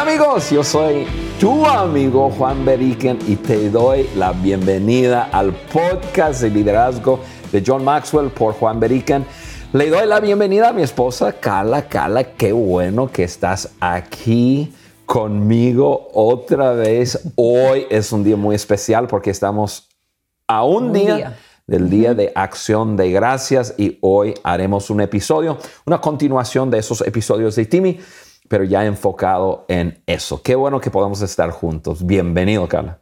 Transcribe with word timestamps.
Hola 0.00 0.12
amigos, 0.12 0.50
yo 0.50 0.62
soy 0.62 1.08
tu 1.40 1.66
amigo 1.66 2.30
Juan 2.30 2.64
Beriken 2.64 3.18
y 3.26 3.34
te 3.34 3.68
doy 3.68 4.08
la 4.14 4.30
bienvenida 4.30 5.28
al 5.32 5.52
podcast 5.52 6.40
de 6.40 6.50
liderazgo 6.50 7.18
de 7.50 7.64
John 7.66 7.82
Maxwell 7.82 8.30
por 8.30 8.54
Juan 8.54 8.78
Beriken. 8.78 9.26
Le 9.72 9.90
doy 9.90 10.06
la 10.06 10.20
bienvenida 10.20 10.68
a 10.68 10.72
mi 10.72 10.82
esposa 10.82 11.32
Carla. 11.32 11.88
Carla, 11.88 12.22
qué 12.22 12.52
bueno 12.52 13.10
que 13.10 13.24
estás 13.24 13.70
aquí 13.80 14.72
conmigo 15.04 16.10
otra 16.14 16.74
vez. 16.74 17.20
Hoy 17.34 17.84
es 17.90 18.12
un 18.12 18.22
día 18.22 18.36
muy 18.36 18.54
especial 18.54 19.08
porque 19.08 19.30
estamos 19.30 19.88
a 20.46 20.62
un, 20.62 20.92
día, 20.92 21.36
del 21.66 21.90
Día 21.90 22.14
de 22.14 22.30
Acción 22.36 22.96
de 22.96 23.10
Gracias 23.10 23.74
y 23.76 23.98
hoy 24.02 24.34
haremos 24.44 24.90
un 24.90 25.00
episodio, 25.00 25.58
una 25.86 26.00
continuación 26.00 26.70
de 26.70 26.78
esos 26.78 27.00
episodios 27.00 27.56
de 27.56 27.66
Timmy, 27.66 27.98
pero 28.48 28.64
ya 28.64 28.84
enfocado 28.84 29.64
en 29.68 30.02
eso. 30.06 30.42
Qué 30.42 30.54
bueno 30.54 30.80
que 30.80 30.90
podamos 30.90 31.22
estar 31.22 31.50
juntos. 31.50 32.04
Bienvenido, 32.04 32.66
Carla. 32.68 32.98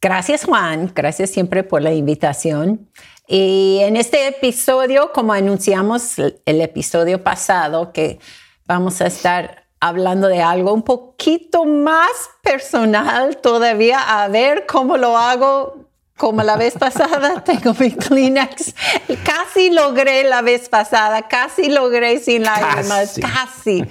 Gracias, 0.00 0.44
Juan. 0.44 0.92
Gracias 0.94 1.30
siempre 1.30 1.64
por 1.64 1.82
la 1.82 1.92
invitación. 1.92 2.88
Y 3.26 3.78
en 3.82 3.96
este 3.96 4.28
episodio, 4.28 5.12
como 5.12 5.32
anunciamos 5.32 6.18
el 6.18 6.60
episodio 6.60 7.24
pasado, 7.24 7.92
que 7.92 8.20
vamos 8.66 9.00
a 9.00 9.06
estar 9.06 9.66
hablando 9.80 10.28
de 10.28 10.42
algo 10.42 10.72
un 10.72 10.82
poquito 10.82 11.64
más 11.64 12.10
personal 12.42 13.38
todavía, 13.38 14.22
a 14.22 14.28
ver 14.28 14.66
cómo 14.66 14.96
lo 14.96 15.16
hago. 15.16 15.86
Como 16.16 16.42
la 16.42 16.56
vez 16.56 16.72
pasada, 16.78 17.44
tengo 17.44 17.74
mi 17.78 17.90
Kleenex. 17.90 18.74
Casi 19.22 19.70
logré 19.70 20.24
la 20.24 20.40
vez 20.40 20.70
pasada, 20.70 21.28
casi 21.28 21.68
logré 21.68 22.20
sin 22.20 22.42
lágrimas, 22.42 23.20
casi. 23.20 23.84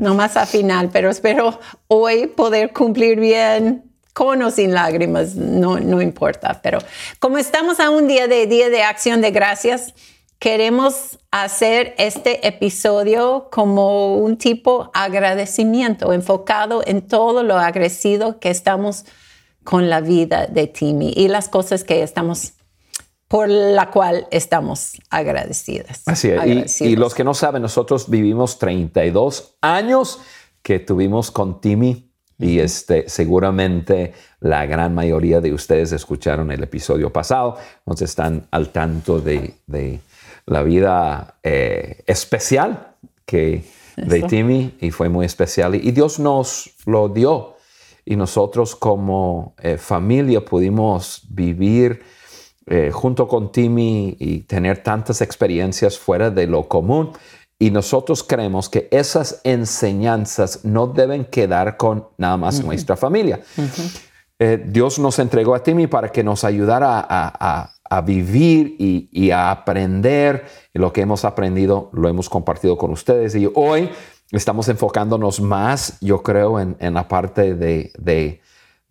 No 0.00 0.14
más 0.14 0.38
a 0.38 0.46
final, 0.46 0.88
pero 0.90 1.10
espero 1.10 1.60
hoy 1.86 2.26
poder 2.26 2.72
cumplir 2.72 3.20
bien 3.20 3.84
con 4.14 4.40
o 4.42 4.50
sin 4.50 4.72
lágrimas, 4.72 5.34
no, 5.34 5.78
no 5.78 6.00
importa. 6.00 6.58
Pero 6.62 6.78
como 7.18 7.36
estamos 7.36 7.80
a 7.80 7.90
un 7.90 8.08
día 8.08 8.26
de 8.26 8.46
Día 8.46 8.70
de 8.70 8.82
Acción 8.82 9.20
de 9.20 9.30
Gracias, 9.30 9.92
queremos 10.38 11.18
hacer 11.30 11.94
este 11.98 12.48
episodio 12.48 13.48
como 13.52 14.16
un 14.16 14.38
tipo 14.38 14.90
agradecimiento, 14.94 16.14
enfocado 16.14 16.82
en 16.86 17.06
todo 17.06 17.42
lo 17.42 17.58
agradecido 17.58 18.40
que 18.40 18.48
estamos 18.48 19.04
con 19.64 19.90
la 19.90 20.00
vida 20.00 20.46
de 20.46 20.66
Timmy 20.66 21.12
y 21.14 21.28
las 21.28 21.50
cosas 21.50 21.84
que 21.84 22.02
estamos 22.02 22.54
por 23.30 23.48
la 23.48 23.92
cual 23.92 24.26
estamos 24.32 25.00
agradecidas. 25.08 26.02
Así 26.06 26.30
es. 26.30 26.80
Y, 26.80 26.96
los 26.96 27.14
que 27.14 27.22
no 27.22 27.32
saben, 27.32 27.62
nosotros 27.62 28.10
vivimos 28.10 28.58
32 28.58 29.54
años 29.60 30.18
que 30.62 30.80
tuvimos 30.80 31.30
con 31.30 31.60
Timmy 31.60 32.10
y 32.40 32.58
este, 32.58 33.08
seguramente 33.08 34.14
la 34.40 34.66
gran 34.66 34.96
mayoría 34.96 35.40
de 35.40 35.52
ustedes 35.52 35.92
escucharon 35.92 36.50
el 36.50 36.64
episodio 36.64 37.12
pasado, 37.12 37.56
entonces 37.78 38.10
están 38.10 38.48
al 38.50 38.70
tanto 38.70 39.20
de, 39.20 39.54
de 39.68 40.00
la 40.46 40.64
vida 40.64 41.36
eh, 41.44 42.02
especial 42.08 42.96
que 43.24 43.62
de 43.96 44.22
Timmy 44.22 44.76
y 44.80 44.90
fue 44.90 45.08
muy 45.08 45.24
especial. 45.24 45.76
Y 45.76 45.92
Dios 45.92 46.18
nos 46.18 46.72
lo 46.84 47.08
dio 47.08 47.54
y 48.04 48.16
nosotros 48.16 48.74
como 48.74 49.54
eh, 49.62 49.76
familia 49.76 50.44
pudimos 50.44 51.22
vivir 51.28 52.02
eh, 52.66 52.90
junto 52.92 53.26
con 53.26 53.52
Timmy 53.52 54.16
y 54.18 54.40
tener 54.40 54.82
tantas 54.82 55.20
experiencias 55.20 55.98
fuera 55.98 56.30
de 56.30 56.46
lo 56.46 56.68
común. 56.68 57.12
Y 57.58 57.70
nosotros 57.70 58.22
creemos 58.22 58.68
que 58.68 58.88
esas 58.90 59.40
enseñanzas 59.44 60.64
no 60.64 60.86
deben 60.86 61.26
quedar 61.26 61.76
con 61.76 62.08
nada 62.16 62.36
más 62.38 62.64
nuestra 62.64 62.96
familia. 62.96 63.40
Dios 64.64 64.98
nos 64.98 65.18
entregó 65.18 65.54
a 65.54 65.62
Timmy 65.62 65.86
para 65.86 66.10
que 66.10 66.24
nos 66.24 66.44
ayudara 66.44 67.06
a 67.06 67.74
a 67.90 68.00
vivir 68.00 68.76
y, 68.78 69.30
a 69.32 69.50
aprender. 69.50 70.46
lo 70.72 70.92
que 70.92 71.02
hemos 71.02 71.24
aprendido 71.24 71.90
lo 71.92 72.08
hemos 72.08 72.30
compartido 72.30 72.78
con 72.78 72.92
ustedes. 72.92 73.34
Y 73.34 73.50
hoy 73.52 73.90
estamos 74.30 74.68
enfocándonos 74.68 75.40
más, 75.40 75.98
yo 76.00 76.22
creo, 76.22 76.60
en, 76.60 76.94
la 76.94 77.08
parte 77.08 77.54
de, 77.54 78.40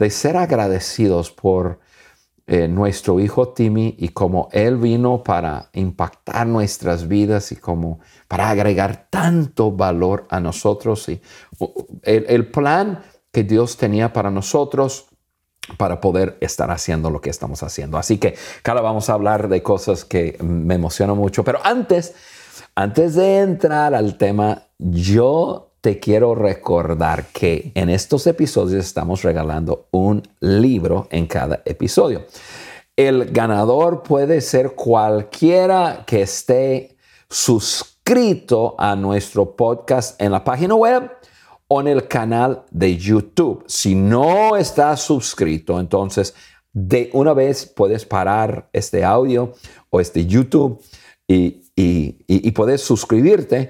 ser 0.09 0.36
agradecidos 0.36 1.31
por 1.31 1.80
eh, 2.52 2.68
nuestro 2.68 3.20
hijo 3.20 3.50
Timmy 3.50 3.94
y 4.00 4.10
cómo 4.10 4.50
él 4.52 4.78
vino 4.78 5.22
para 5.22 5.70
impactar 5.74 6.48
nuestras 6.48 7.08
vidas 7.08 7.52
y 7.52 7.58
como 7.58 8.00
para 8.28 8.50
agregar 8.50 9.06
tanto 9.12 9.72
valor 9.72 10.26
a 10.32 10.40
nosotros. 10.40 11.08
Y 11.10 11.22
el, 12.02 12.48
plan 12.48 13.04
que 13.32 13.44
Dios 13.44 13.78
tenía 13.78 14.14
para 14.14 14.32
nosotros 14.32 15.06
para 15.78 16.02
poder 16.02 16.40
estar 16.42 16.72
haciendo 16.72 17.12
lo 17.12 17.22
que 17.22 17.30
estamos 17.30 17.62
haciendo. 17.62 18.00
Así 18.00 18.18
que, 18.18 18.34
cara, 18.64 18.81
vamos 18.81 19.12
a 19.12 19.14
hablar 19.14 19.48
de 19.48 19.62
cosas 19.62 20.04
que 20.04 20.36
me 20.42 20.74
emocionan 20.74 21.18
mucho. 21.18 21.44
Pero 21.44 21.60
antes, 21.64 22.16
antes 22.74 23.14
de 23.14 23.42
entrar 23.42 23.94
al 23.94 24.18
tema, 24.18 24.64
yo 24.80 25.69
te 25.81 26.00
quiero 26.00 26.35
recordar 26.35 27.28
que 27.28 27.72
en 27.75 27.90
estos 27.90 28.28
episodios 28.28 28.85
estamos 28.85 29.23
regalando 29.23 29.88
un 29.91 30.23
libro 30.40 31.07
en 31.09 31.28
cada 31.28 31.62
episodio. 31.66 32.25
El 32.95 33.31
ganador 33.31 34.03
puede 34.03 34.41
ser 34.41 34.72
cualquiera 34.72 36.03
que 36.06 36.23
esté 36.23 36.97
suscrito 37.29 38.75
a 38.78 38.95
nuestro 38.95 39.56
podcast 39.56 40.22
en 40.22 40.31
la 40.31 40.44
página 40.44 40.75
web 40.75 41.09
o 41.69 41.79
en 41.79 41.88
el 41.88 42.07
canal 42.07 42.63
de 42.72 42.97
YouTube. 42.97 43.63
Si 43.68 43.95
no 43.95 44.57
estás 44.57 45.01
suscrito, 45.01 45.79
entonces 45.79 46.34
de 46.73 47.09
una 47.13 47.34
vez 47.34 47.66
puedes 47.66 48.06
parar 48.06 48.69
este 48.73 49.03
audio 49.03 49.53
o 49.89 50.00
este 50.00 50.25
YouTube 50.25 50.81
y, 51.28 51.62
y, 51.75 52.51
puedes 52.51 52.81
suscribirte 52.81 53.69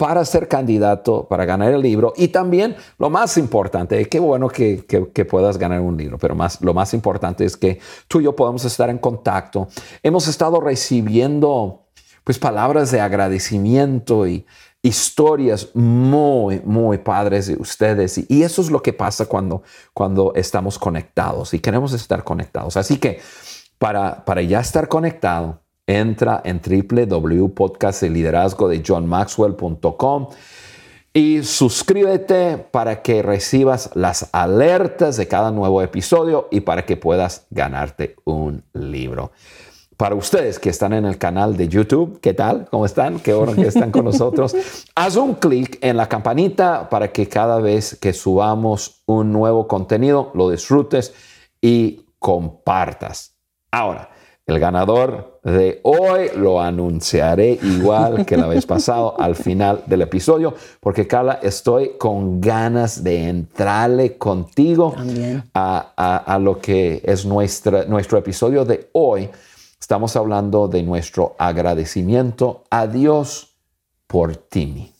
para 0.00 0.24
ser 0.24 0.48
candidato, 0.48 1.28
para 1.28 1.44
ganar 1.44 1.74
el 1.74 1.82
libro. 1.82 2.14
Y 2.16 2.28
también 2.28 2.74
lo 2.96 3.10
más 3.10 3.36
importante, 3.36 4.08
qué 4.08 4.18
bueno 4.18 4.48
que, 4.48 4.86
que, 4.86 5.24
puedas 5.26 5.58
ganar 5.58 5.82
un 5.82 5.94
libro, 5.94 6.16
pero 6.16 6.34
más, 6.34 6.58
lo 6.62 6.72
más 6.72 6.94
importante 6.94 7.44
es 7.44 7.54
que 7.54 7.78
tú 8.08 8.18
y 8.18 8.24
yo 8.24 8.34
podamos 8.34 8.64
estar 8.64 8.88
en 8.88 8.96
contacto. 8.96 9.68
Hemos 10.02 10.26
estado 10.26 10.58
recibiendo 10.58 11.84
pues 12.24 12.38
palabras 12.38 12.90
de 12.90 13.02
agradecimiento 13.02 14.26
y 14.26 14.46
historias 14.80 15.68
muy, 15.74 16.62
muy 16.64 16.96
padres 16.96 17.48
de 17.48 17.56
ustedes. 17.56 18.24
Y 18.30 18.42
eso 18.42 18.62
es 18.62 18.70
lo 18.70 18.80
que 18.80 18.94
pasa 18.94 19.26
cuando, 19.26 19.64
cuando 19.92 20.32
estamos 20.34 20.78
conectados 20.78 21.52
y 21.52 21.58
queremos 21.58 21.92
estar 21.92 22.24
conectados. 22.24 22.78
Así 22.78 22.96
que 22.96 23.20
para, 23.76 24.24
para 24.24 24.40
ya 24.40 24.60
estar 24.60 24.88
conectado, 24.88 25.60
entra 25.98 26.42
en 26.44 26.60
www.podcastliderazgo 26.60 28.68
de 28.68 28.82
johnmaxwell.com 28.86 30.28
y 31.12 31.42
suscríbete 31.42 32.58
para 32.58 33.02
que 33.02 33.22
recibas 33.22 33.90
las 33.94 34.28
alertas 34.32 35.16
de 35.16 35.26
cada 35.26 35.50
nuevo 35.50 35.82
episodio 35.82 36.46
y 36.50 36.60
para 36.60 36.86
que 36.86 36.96
puedas 36.96 37.46
ganarte 37.50 38.14
un 38.24 38.62
libro 38.72 39.32
para 40.00 40.14
ustedes 40.14 40.58
que 40.58 40.70
están 40.70 40.94
en 40.94 41.04
el 41.04 41.18
canal 41.18 41.58
de 41.58 41.68
YouTube, 41.68 42.20
¿qué 42.22 42.32
tal? 42.32 42.66
¿Cómo 42.70 42.86
están? 42.86 43.20
Qué 43.20 43.34
bueno 43.34 43.54
que 43.54 43.66
están 43.66 43.90
con 43.90 44.06
nosotros. 44.06 44.56
Haz 44.94 45.16
un 45.16 45.34
clic 45.34 45.76
en 45.82 45.98
la 45.98 46.08
campanita 46.08 46.88
para 46.88 47.12
que 47.12 47.28
cada 47.28 47.60
vez 47.60 47.98
que 48.00 48.14
subamos 48.14 49.02
un 49.04 49.30
nuevo 49.30 49.68
contenido 49.68 50.30
lo 50.32 50.48
disfrutes 50.48 51.12
y 51.60 52.06
compartas. 52.18 53.34
Ahora, 53.70 54.08
el 54.50 54.58
ganador 54.58 55.38
de 55.44 55.80
hoy 55.84 56.30
lo 56.36 56.60
anunciaré 56.60 57.58
igual 57.62 58.26
que 58.26 58.36
la 58.36 58.48
vez 58.48 58.66
pasado 58.66 59.14
al 59.18 59.36
final 59.36 59.84
del 59.86 60.02
episodio, 60.02 60.54
porque 60.80 61.06
Carla, 61.06 61.38
estoy 61.40 61.92
con 61.98 62.40
ganas 62.40 63.04
de 63.04 63.28
entrarle 63.28 64.18
contigo 64.18 64.94
a, 65.54 66.24
a, 66.26 66.38
lo 66.40 66.60
que 66.60 67.00
es 67.04 67.24
nuestra, 67.24 67.84
nuestro 67.84 68.18
episodio 68.18 68.64
de 68.64 68.90
hoy. 68.92 69.30
Estamos 69.80 70.16
hablando 70.16 70.66
de 70.66 70.82
nuestro 70.82 71.36
agradecimiento 71.38 72.64
a 72.70 72.88
Dios 72.88 73.54
por 74.08 74.34
Timmy. 74.34 74.92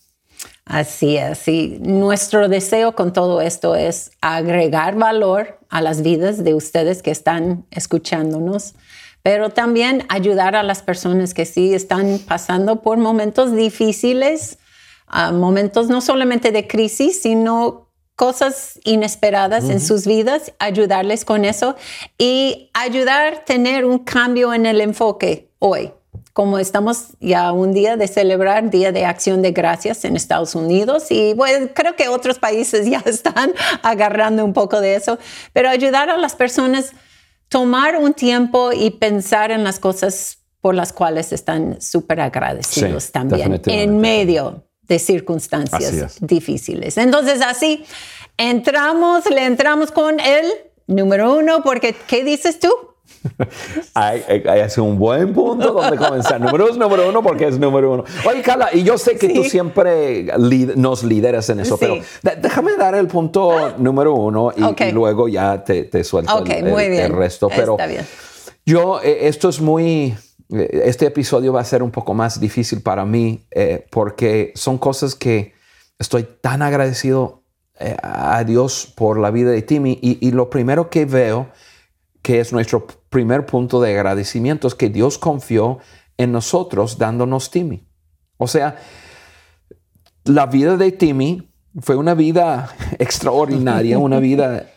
Así 0.64 1.16
es, 1.16 1.48
y 1.48 1.78
nuestro 1.80 2.48
deseo 2.48 2.94
con 2.94 3.12
todo 3.12 3.40
esto 3.40 3.74
es 3.74 4.12
agregar 4.20 4.94
valor 4.94 5.58
a 5.68 5.82
las 5.82 6.02
vidas 6.02 6.44
de 6.44 6.54
ustedes 6.54 7.02
que 7.02 7.10
están 7.10 7.66
escuchándonos, 7.72 8.74
pero 9.22 9.50
también 9.50 10.04
ayudar 10.08 10.56
a 10.56 10.62
las 10.62 10.82
personas 10.82 11.34
que 11.34 11.44
sí 11.44 11.74
están 11.74 12.18
pasando 12.26 12.82
por 12.82 12.98
momentos 12.98 13.54
difíciles, 13.54 14.58
ah, 15.06 15.32
momentos 15.32 15.88
no 15.88 16.00
solamente 16.00 16.52
de 16.52 16.66
crisis, 16.66 17.20
sino 17.22 17.90
cosas 18.20 18.78
inesperadas 18.84 19.70
en 19.70 19.80
sus 19.80 20.06
vidas, 20.06 20.52
ayudarles 20.58 21.24
con 21.24 21.46
eso 21.46 21.74
y 22.18 22.70
ayudar 22.74 23.32
a 23.32 23.44
tener 23.46 23.86
un 23.86 23.98
cambio 23.98 24.52
en 24.52 24.66
el 24.66 24.82
enfoque 24.82 25.50
hoy. 25.58 25.92
como 26.34 26.58
estamos 26.58 27.16
ya 27.18 27.50
un 27.50 27.72
día 27.72 27.96
de 27.96 28.06
celebrar 28.06 28.70
Día 28.70 28.92
de 28.92 29.04
Acción 29.04 29.42
de 29.42 29.52
Gracias 29.52 30.04
en 30.04 30.16
Estados 30.16 30.54
Unidos 30.54 31.10
y 31.10 31.34
bueno, 31.34 31.68
creo 31.74 31.96
que 31.96 32.08
otros 32.08 32.38
países 32.38 32.86
ya 32.90 33.02
están 33.06 33.52
agarrando 33.82 34.44
un 34.44 34.52
poco 34.52 34.82
de 34.82 34.96
eso, 34.96 35.18
pero 35.54 35.70
ayudar 35.70 36.10
a 36.10 36.18
las 36.18 36.34
personas 36.36 36.92
tomar 37.50 37.96
un 37.96 38.14
tiempo 38.14 38.72
y 38.72 38.92
pensar 38.92 39.50
en 39.50 39.64
las 39.64 39.78
cosas 39.78 40.38
por 40.62 40.74
las 40.74 40.92
cuales 40.92 41.32
están 41.32 41.80
súper 41.80 42.20
agradecidos 42.20 43.10
también 43.10 43.60
en 43.66 43.98
medio 43.98 44.64
de 44.82 44.98
circunstancias 44.98 46.18
difíciles. 46.20 46.96
Entonces 46.96 47.42
así 47.42 47.84
entramos, 48.38 49.28
le 49.28 49.44
entramos 49.44 49.90
con 49.90 50.20
el 50.20 50.46
número 50.86 51.36
uno, 51.36 51.62
porque 51.62 51.94
¿qué 52.06 52.24
dices 52.24 52.60
tú? 52.60 52.70
Hay, 53.94 54.22
un 54.78 54.98
buen 54.98 55.32
punto 55.32 55.72
donde 55.72 55.96
comenzar. 55.96 56.40
número 56.40 56.66
uno, 56.66 56.76
número 56.76 57.08
uno, 57.08 57.22
porque 57.22 57.46
es 57.46 57.58
número 57.58 57.92
uno. 57.92 58.04
Oye, 58.26 58.42
Carla, 58.42 58.70
y 58.72 58.82
yo 58.82 58.96
sé 58.98 59.16
que 59.16 59.28
tú 59.28 59.44
siempre 59.44 60.26
nos 60.76 61.02
lideras 61.02 61.48
en 61.50 61.60
eso, 61.60 61.76
pero 61.76 61.96
déjame 62.22 62.76
dar 62.76 62.94
el 62.94 63.06
punto 63.06 63.56
ah. 63.56 63.74
número 63.78 64.14
uno 64.14 64.52
y, 64.56 64.92
luego 64.92 65.28
ya 65.28 65.62
te, 65.62 65.84
te 65.84 66.04
suelto 66.04 66.44
el, 66.44 67.12
resto. 67.12 67.48
Pero 67.54 67.76
yo, 68.64 69.00
eh, 69.02 69.28
esto 69.28 69.48
es 69.48 69.60
muy 69.60 70.14
eh, 70.52 70.82
este 70.84 71.06
episodio 71.06 71.52
va 71.52 71.60
a 71.60 71.64
ser 71.64 71.82
un 71.82 71.90
poco 71.90 72.14
más 72.14 72.40
difícil 72.40 72.82
para 72.82 73.04
mí 73.04 73.46
eh, 73.50 73.86
porque 73.90 74.52
son 74.54 74.78
cosas 74.78 75.14
que 75.14 75.54
estoy 75.98 76.26
tan 76.40 76.62
agradecido 76.62 77.42
eh, 77.78 77.96
a 78.02 78.42
Dios 78.44 78.92
por 78.96 79.18
la 79.18 79.30
vida 79.30 79.50
de 79.50 79.62
Timmy 79.62 79.98
y, 80.02 80.30
lo 80.32 80.50
primero 80.50 80.90
que 80.90 81.04
veo 81.04 81.48
que 82.20 82.40
es 82.40 82.52
nuestro 82.52 82.86
primer 83.10 83.44
punto 83.44 83.80
de 83.80 83.92
agradecimiento 83.92 84.66
es 84.66 84.74
que 84.74 84.88
Dios 84.88 85.18
confió 85.18 85.78
en 86.16 86.32
nosotros 86.32 86.96
dándonos 86.96 87.50
Timmy. 87.50 87.86
O 88.38 88.46
sea, 88.46 88.76
la 90.24 90.46
vida 90.46 90.76
de 90.76 90.92
Timmy 90.92 91.50
fue 91.80 91.96
una 91.96 92.14
vida 92.14 92.74
extraordinaria, 92.98 93.98
una 93.98 94.18
vida 94.18 94.70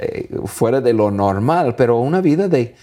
fuera 0.45 0.81
de 0.81 0.93
lo 0.93 1.11
normal, 1.11 1.75
pero 1.75 1.99
una 1.99 2.21
vida 2.21 2.47
de, 2.47 2.75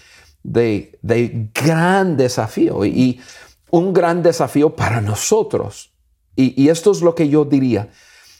de, 0.43 1.49
gran 1.53 2.17
desafío 2.17 2.85
y 2.85 3.19
un 3.69 3.93
gran 3.93 4.21
desafío 4.23 4.75
para 4.75 5.01
nosotros. 5.01 5.91
Y, 6.35 6.69
esto 6.69 6.91
es 6.91 7.01
lo 7.01 7.13
que 7.13 7.29
yo 7.29 7.45
diría. 7.45 7.89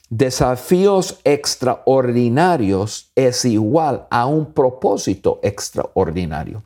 Desafíos 0.09 1.19
extraordinarios 1.23 3.11
es 3.15 3.45
igual 3.45 4.07
a 4.09 4.25
un 4.25 4.53
propósito 4.53 5.39
extraordinario. 5.41 6.63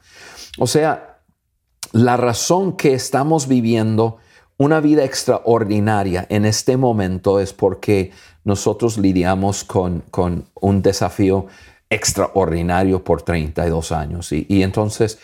O 0.57 0.67
sea, 0.67 1.19
la 1.91 2.17
razón 2.17 2.77
que 2.77 2.93
estamos 2.93 3.47
viviendo 3.47 4.17
una 4.57 4.79
vida 4.79 5.03
extraordinaria 5.03 6.25
en 6.29 6.45
este 6.45 6.77
momento 6.77 7.39
es 7.39 7.53
porque 7.53 8.11
nosotros 8.43 8.97
lidiamos 8.97 9.63
con, 9.63 10.01
con 10.11 10.45
un 10.53 10.81
desafío 10.81 11.47
extraordinario 11.89 13.03
por 13.03 13.21
32 13.21 13.91
años. 13.91 14.31
Y, 14.31 14.63
entonces 14.63 15.19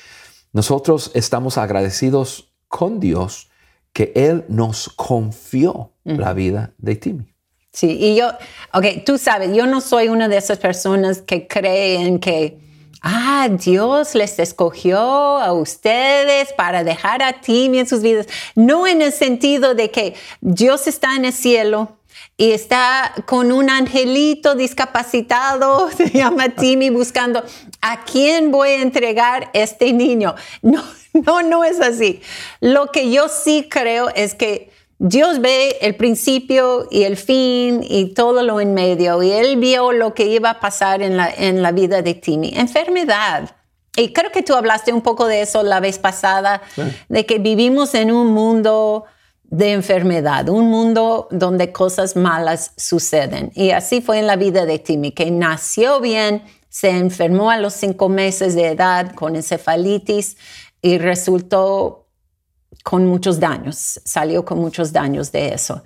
nosotros 0.53 1.11
estamos 1.13 1.57
agradecidos 1.57 2.51
con 2.67 2.99
Dios 2.99 3.49
que 3.93 4.11
Él 4.15 4.45
nos 4.47 4.89
confió 4.89 5.91
la 6.03 6.33
vida 6.33 6.73
de 6.77 6.95
Timmy. 6.95 7.33
Sí, 7.73 7.97
y 7.99 8.15
yo, 8.17 8.29
ok, 8.73 8.85
tú 9.05 9.17
sabes, 9.17 9.55
yo 9.55 9.65
no 9.65 9.79
soy 9.79 10.09
una 10.09 10.27
de 10.27 10.37
esas 10.37 10.57
personas 10.57 11.21
que 11.21 11.47
creen 11.47 12.19
que, 12.19 12.59
ah, 13.01 13.49
Dios 13.49 14.15
les 14.15 14.39
escogió 14.39 14.99
a 14.99 15.53
ustedes 15.53 16.53
para 16.53 16.83
dejar 16.83 17.21
a 17.23 17.41
Timmy 17.41 17.79
en 17.79 17.87
sus 17.87 18.01
vidas. 18.01 18.27
No 18.55 18.87
en 18.87 19.01
el 19.01 19.11
sentido 19.11 19.75
de 19.75 19.91
que 19.91 20.15
Dios 20.41 20.87
está 20.87 21.15
en 21.15 21.25
el 21.25 21.33
cielo 21.33 21.97
y 22.37 22.51
está 22.51 23.13
con 23.25 23.51
un 23.51 23.69
angelito 23.69 24.55
discapacitado, 24.55 25.89
se 25.97 26.09
llama 26.09 26.49
Timmy, 26.49 26.89
buscando 26.89 27.43
a 27.81 28.03
quién 28.03 28.51
voy 28.51 28.69
a 28.69 28.81
entregar 28.81 29.49
este 29.53 29.93
niño. 29.93 30.35
No, 30.61 30.83
no, 31.13 31.41
no 31.41 31.63
es 31.63 31.79
así. 31.79 32.21
Lo 32.59 32.87
que 32.87 33.11
yo 33.11 33.27
sí 33.29 33.67
creo 33.69 34.09
es 34.15 34.35
que 34.35 34.71
Dios 35.03 35.41
ve 35.41 35.79
el 35.81 35.95
principio 35.95 36.87
y 36.91 37.05
el 37.05 37.17
fin 37.17 37.81
y 37.83 38.13
todo 38.13 38.43
lo 38.43 38.61
en 38.61 38.75
medio. 38.75 39.23
Y 39.23 39.31
Él 39.31 39.57
vio 39.57 39.91
lo 39.93 40.13
que 40.13 40.27
iba 40.27 40.51
a 40.51 40.59
pasar 40.59 41.01
en 41.01 41.17
la, 41.17 41.27
en 41.27 41.63
la 41.63 41.71
vida 41.71 42.03
de 42.03 42.13
Timmy. 42.13 42.53
Enfermedad. 42.55 43.49
Y 43.97 44.13
creo 44.13 44.31
que 44.31 44.43
tú 44.43 44.53
hablaste 44.53 44.93
un 44.93 45.01
poco 45.01 45.25
de 45.25 45.41
eso 45.41 45.63
la 45.63 45.79
vez 45.79 45.97
pasada, 45.97 46.61
de 47.09 47.25
que 47.25 47.39
vivimos 47.39 47.95
en 47.95 48.11
un 48.11 48.27
mundo 48.27 49.05
de 49.45 49.71
enfermedad, 49.71 50.47
un 50.49 50.69
mundo 50.69 51.27
donde 51.31 51.71
cosas 51.71 52.15
malas 52.15 52.73
suceden. 52.77 53.51
Y 53.55 53.71
así 53.71 54.01
fue 54.01 54.19
en 54.19 54.27
la 54.27 54.35
vida 54.35 54.67
de 54.67 54.77
Timmy, 54.77 55.13
que 55.13 55.31
nació 55.31 55.99
bien, 55.99 56.43
se 56.69 56.91
enfermó 56.91 57.49
a 57.49 57.57
los 57.57 57.73
cinco 57.73 58.07
meses 58.07 58.53
de 58.53 58.67
edad 58.67 59.15
con 59.15 59.35
encefalitis 59.35 60.37
y 60.79 60.99
resultó 60.99 62.00
con 62.83 63.05
muchos 63.05 63.39
daños, 63.39 63.99
salió 64.05 64.45
con 64.45 64.59
muchos 64.59 64.91
daños 64.91 65.31
de 65.31 65.53
eso. 65.53 65.83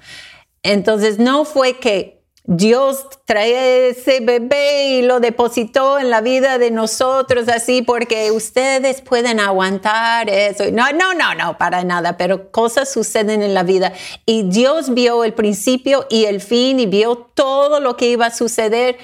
Entonces 0.64 1.20
no 1.20 1.46
fue 1.46 1.80
que 1.80 2.16
Dios 2.48 3.08
trae 3.26 3.90
ese 3.90 4.20
bebé 4.20 5.00
y 5.00 5.02
lo 5.02 5.20
depositó 5.20 5.98
en 5.98 6.12
la 6.12 6.22
vida 6.22 6.60
de 6.60 6.70
nosotros 6.70 7.48
así 7.50 7.82
porque 7.82 8.32
ustedes 8.32 9.02
pueden 9.02 9.40
aguantar 9.40 10.30
eso. 10.30 10.66
No, 10.72 10.92
no, 10.92 11.16
no, 11.16 11.34
no, 11.34 11.58
para 11.58 11.84
nada, 11.84 12.18
pero 12.18 12.52
cosas 12.52 12.92
suceden 12.92 13.42
en 13.42 13.56
la 13.56 13.64
vida 13.64 13.94
y 14.28 14.44
Dios 14.44 14.94
vio 14.94 15.24
el 15.24 15.34
principio 15.34 16.06
y 16.10 16.26
el 16.26 16.40
fin 16.40 16.80
y 16.80 16.86
vio 16.86 17.16
todo 17.16 17.80
lo 17.80 17.98
que 17.98 18.10
iba 18.10 18.28
a 18.28 18.32
suceder 18.32 18.98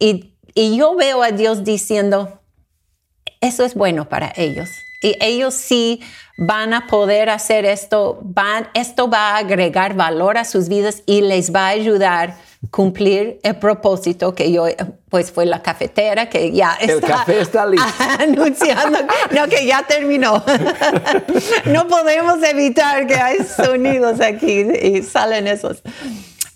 y, 0.00 0.34
y 0.54 0.76
yo 0.76 0.96
veo 0.96 1.22
a 1.22 1.30
Dios 1.30 1.62
diciendo, 1.62 2.40
eso 3.40 3.64
es 3.64 3.74
bueno 3.74 4.08
para 4.08 4.32
ellos. 4.36 4.68
Y 5.00 5.16
ellos 5.20 5.54
sí 5.54 6.00
van 6.36 6.72
a 6.74 6.86
poder 6.86 7.30
hacer 7.30 7.64
esto, 7.64 8.18
van, 8.22 8.68
esto 8.74 9.08
va 9.08 9.30
a 9.30 9.36
agregar 9.38 9.94
valor 9.94 10.38
a 10.38 10.44
sus 10.44 10.68
vidas 10.68 11.02
y 11.06 11.20
les 11.20 11.54
va 11.54 11.66
a 11.66 11.68
ayudar 11.68 12.36
cumplir 12.70 13.38
el 13.42 13.56
propósito 13.56 14.34
que 14.34 14.52
yo, 14.52 14.66
pues 15.08 15.32
fue 15.32 15.46
la 15.46 15.62
cafetera 15.62 16.28
que 16.28 16.52
ya 16.52 16.76
está. 16.78 16.92
El 16.92 17.00
café 17.00 17.40
está 17.40 17.66
listo. 17.66 17.86
Anunciando, 18.18 18.98
no, 19.30 19.48
que 19.48 19.66
ya 19.66 19.82
terminó. 19.86 20.42
no 21.66 21.88
podemos 21.88 22.42
evitar 22.42 23.06
que 23.06 23.14
hay 23.14 23.38
sonidos 23.38 24.20
aquí 24.20 24.60
y 24.60 25.02
salen 25.02 25.48
esos. 25.48 25.82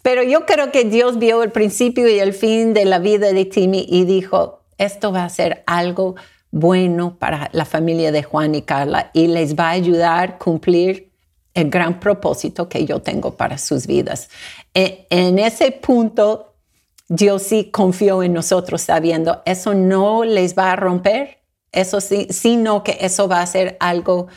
Pero 0.03 0.23
yo 0.23 0.45
creo 0.45 0.71
que 0.71 0.85
Dios 0.85 1.19
vio 1.19 1.43
el 1.43 1.51
principio 1.51 2.07
y 2.09 2.19
el 2.19 2.35
fin 2.35 2.75
de 2.75 2.85
la 2.85 2.99
vida 2.99 3.33
de 3.33 3.47
Timmy 3.47 3.87
y 3.89 4.05
dijo, 4.05 4.61
esto 4.77 5.13
va 5.13 5.25
a 5.25 5.31
ser 5.31 5.63
algo 5.67 6.17
bueno 6.55 7.17
para 7.19 7.51
la 7.53 7.65
familia 7.65 8.13
de 8.13 8.23
Juan 8.23 8.55
y 8.55 8.63
Carla 8.63 9.11
y 9.13 9.27
les 9.27 9.57
va 9.57 9.71
a 9.71 9.71
ayudar 9.71 10.29
a 10.29 10.39
cumplir 10.39 11.11
el 11.53 11.69
gran 11.69 11.99
propósito 11.99 12.69
que 12.69 12.85
yo 12.85 13.03
tengo 13.03 13.37
para 13.37 13.59
sus 13.59 13.89
vidas. 13.89 14.31
E, 14.73 15.09
en 15.11 15.41
ese 15.41 15.73
punto, 15.73 16.55
Dios 17.09 17.43
sí 17.43 17.71
confió 17.73 18.23
en 18.23 18.33
nosotros 18.33 18.83
sabiendo, 18.83 19.43
eso 19.47 19.75
no 19.75 20.23
les 20.23 20.57
va 20.57 20.71
a 20.71 20.77
romper, 20.77 21.39
eso 21.73 22.01
sí, 22.01 22.29
sino 22.31 22.85
que 22.85 22.99
eso 23.01 23.27
va 23.27 23.43
a 23.43 23.47
ser 23.47 23.77
algo 23.81 24.29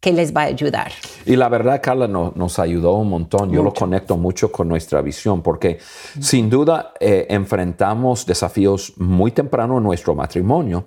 que 0.00 0.12
les 0.12 0.34
va 0.34 0.42
a 0.42 0.46
ayudar. 0.46 0.92
Y 1.24 1.36
la 1.36 1.48
verdad, 1.48 1.80
Carla, 1.82 2.06
nos 2.06 2.58
ayudó 2.58 2.94
un 2.94 3.08
montón. 3.08 3.50
Yo 3.50 3.62
lo 3.62 3.72
conecto 3.72 4.16
mucho 4.16 4.52
con 4.52 4.68
nuestra 4.68 5.00
visión, 5.02 5.42
porque 5.42 5.78
sin 6.20 6.48
duda 6.48 6.92
eh, 7.00 7.26
enfrentamos 7.30 8.26
desafíos 8.26 8.92
muy 8.98 9.32
temprano 9.32 9.78
en 9.78 9.84
nuestro 9.84 10.14
matrimonio 10.14 10.86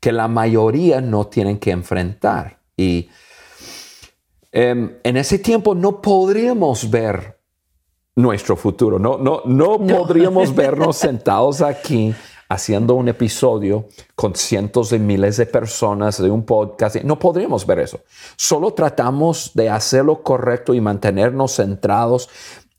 que 0.00 0.12
la 0.12 0.28
mayoría 0.28 1.00
no 1.00 1.26
tienen 1.26 1.58
que 1.58 1.70
enfrentar. 1.70 2.58
Y 2.76 3.08
Em, 4.58 4.96
en 5.02 5.18
ese 5.18 5.38
tiempo 5.38 5.74
no 5.74 6.00
podríamos 6.00 6.88
ver 6.88 7.38
nuestro 8.14 8.56
futuro, 8.56 8.98
no, 8.98 9.18
no, 9.18 9.42
no, 9.44 9.76
podríamos 9.76 10.54
vernos 10.54 10.96
sentados 10.96 11.60
aquí 11.60 12.14
haciendo 12.48 12.94
un 12.94 13.08
episodio 13.08 13.88
con 14.14 14.34
cientos 14.34 14.90
de 14.90 14.98
miles 14.98 15.36
de 15.36 15.46
personas 15.46 16.20
de 16.20 16.30
un 16.30 16.44
podcast. 16.44 16.96
No 16.96 17.18
podríamos 17.18 17.66
ver 17.66 17.80
eso. 17.80 18.00
Solo 18.36 18.72
tratamos 18.72 19.52
de 19.54 19.70
hacer 19.70 20.04
lo 20.04 20.22
correcto 20.22 20.74
y 20.74 20.80
mantenernos 20.80 21.56
centrados 21.56 22.28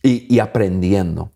y, 0.02 0.34
y 0.34 0.40
aprendiendo. 0.40 1.32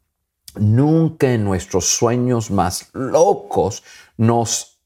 Nunca 0.56 1.34
en 1.34 1.44
nuestros 1.44 1.88
sueños 1.88 2.52
más 2.52 2.90
locos 2.94 3.84
nos 4.18 4.82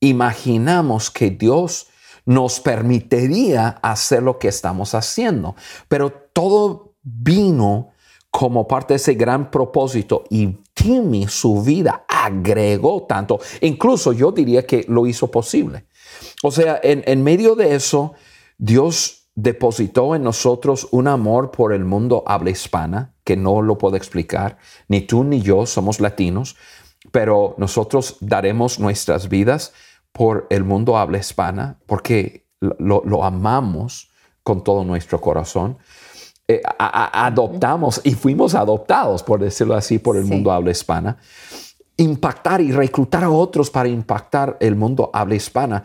imaginamos 0.00 1.10
que 1.10 1.30
Dios 1.30 1.86
nos 2.24 2.60
permitiría 2.60 3.68
hacer 3.82 4.22
lo 4.22 4.38
que 4.38 4.48
estamos 4.48 4.94
haciendo. 4.94 5.56
Pero 5.88 6.10
todo 6.10 6.94
vino 7.02 7.92
como 8.30 8.66
parte 8.66 8.94
de 8.94 8.96
ese 8.96 9.14
gran 9.14 9.50
propósito 9.50 10.24
y 10.30 10.58
Timmy 10.72 11.28
su 11.28 11.62
vida 11.62 12.04
agregó 12.22 13.04
tanto, 13.04 13.40
incluso 13.60 14.12
yo 14.12 14.32
diría 14.32 14.64
que 14.66 14.84
lo 14.88 15.06
hizo 15.06 15.30
posible. 15.30 15.86
O 16.42 16.50
sea, 16.50 16.80
en, 16.82 17.22
medio 17.22 17.54
de 17.54 17.74
eso, 17.74 18.14
Dios 18.58 19.28
depositó 19.34 20.14
en 20.14 20.22
nosotros 20.22 20.88
un 20.90 21.08
amor 21.08 21.50
por 21.50 21.72
el 21.72 21.84
mundo 21.84 22.22
habla 22.26 22.50
hispana 22.50 23.14
que 23.24 23.36
no 23.36 23.62
lo 23.62 23.78
puedo 23.78 23.96
explicar. 23.96 24.58
Ni 24.88 25.00
tú 25.00 25.24
ni 25.24 25.40
yo 25.40 25.66
somos 25.66 26.00
latinos, 26.00 26.56
pero 27.10 27.54
nosotros 27.58 28.16
daremos 28.20 28.78
nuestras 28.78 29.28
vidas 29.28 29.72
por 30.12 30.46
el 30.50 30.64
mundo 30.64 30.98
habla 30.98 31.18
hispana 31.18 31.78
porque 31.86 32.46
lo, 32.60 33.24
amamos 33.24 34.10
con 34.42 34.62
todo 34.62 34.84
nuestro 34.84 35.20
corazón. 35.20 35.78
Eh, 36.48 36.60
adoptamos 36.78 38.00
y 38.04 38.12
fuimos 38.12 38.54
adoptados, 38.54 39.22
por 39.22 39.40
decirlo 39.40 39.74
así, 39.74 39.98
por 39.98 40.16
el 40.16 40.24
mundo 40.24 40.52
habla 40.52 40.70
hispana. 40.70 41.18
Impactar 41.96 42.60
y 42.60 42.72
reclutar 42.72 43.24
a 43.24 43.30
otros 43.30 43.70
para 43.70 43.88
impactar 43.88 44.56
el 44.60 44.76
mundo 44.76 45.10
habla 45.12 45.34
hispana. 45.34 45.84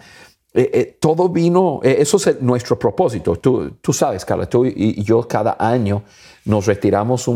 Eh, 0.53 0.71
eh, 0.73 0.97
todo 0.99 1.29
vino, 1.29 1.79
eso 1.83 2.17
es 2.17 2.41
nuestro 2.41 2.79
propósito. 2.79 3.35
Tú, 3.35 3.71
tú 3.81 3.93
sabes, 3.93 4.25
Carla, 4.25 4.47
tú 4.47 4.65
y, 4.65 5.03
yo 5.03 5.27
cada 5.27 5.55
año 5.59 6.03
nos 6.45 6.65
retiramos 6.65 7.29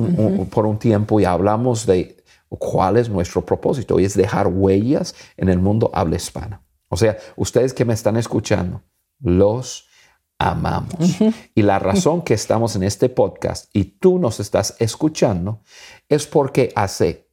por 0.50 0.66
un 0.66 0.80
tiempo 0.80 1.20
y 1.20 1.26
hablamos 1.26 1.86
de 1.86 2.18
cuál 2.50 2.98
es 2.98 3.10
nuestro 3.10 3.46
propósito 3.46 4.00
y 4.00 4.06
es 4.06 4.16
dejar 4.16 4.48
huellas 4.48 5.16
en 5.38 5.50
el 5.50 5.60
mundo 5.60 5.92
habla 5.94 6.16
hispana. 6.16 6.62
O 6.90 6.98
sea, 6.98 7.18
ustedes 7.36 7.74
que 7.74 7.86
me 7.86 7.94
están 7.94 8.18
escuchando, 8.18 8.82
los 9.20 9.88
amamos. 10.38 11.22
Y 11.56 11.62
la 11.62 11.80
razón 11.80 12.22
que 12.24 12.34
estamos 12.34 12.76
en 12.76 12.84
este 12.84 13.08
podcast 13.10 13.70
y 13.74 13.84
tú 13.84 14.20
nos 14.20 14.40
estás 14.40 14.76
escuchando 14.80 15.62
es 16.10 16.26
porque 16.26 16.72
hace 16.76 17.30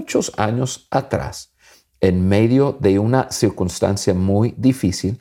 muchos 0.00 0.32
años 0.38 0.86
atrás, 0.90 1.52
en 2.00 2.26
medio 2.26 2.76
de 2.80 2.98
una 2.98 3.30
circunstancia 3.30 4.14
muy 4.14 4.54
difícil, 4.56 5.20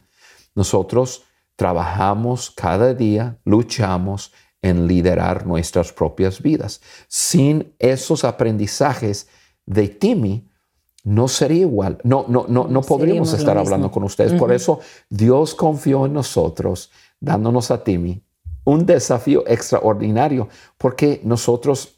nosotros 0.56 1.24
trabajamos 1.58 2.50
cada 2.52 2.94
día, 2.94 3.38
luchamos 3.44 4.32
en 4.62 4.88
liderar 4.88 5.46
nuestras 5.46 5.92
propias 5.92 6.42
vidas. 6.42 6.80
Sin 7.10 7.74
esos 7.78 8.24
aprendizajes 8.24 9.28
de 9.66 9.90
Timmy, 9.90 10.48
no 11.04 11.28
sería 11.28 11.62
igual. 11.62 11.98
No, 12.04 12.26
no, 12.30 12.46
no, 12.48 12.68
no 12.68 12.82
podríamos 12.82 13.34
estar 13.34 13.58
hablando 13.58 13.92
con 13.92 14.04
ustedes. 14.04 14.34
Por 14.34 14.54
eso 14.54 14.80
Dios 15.10 15.56
confió 15.56 16.06
en 16.06 16.14
nosotros, 16.14 16.90
dándonos 17.20 17.70
a 17.72 17.84
Timmy 17.84 18.24
un 18.64 18.86
desafío 18.86 19.44
extraordinario, 19.48 20.48
porque 20.78 21.22
nosotros 21.24 21.96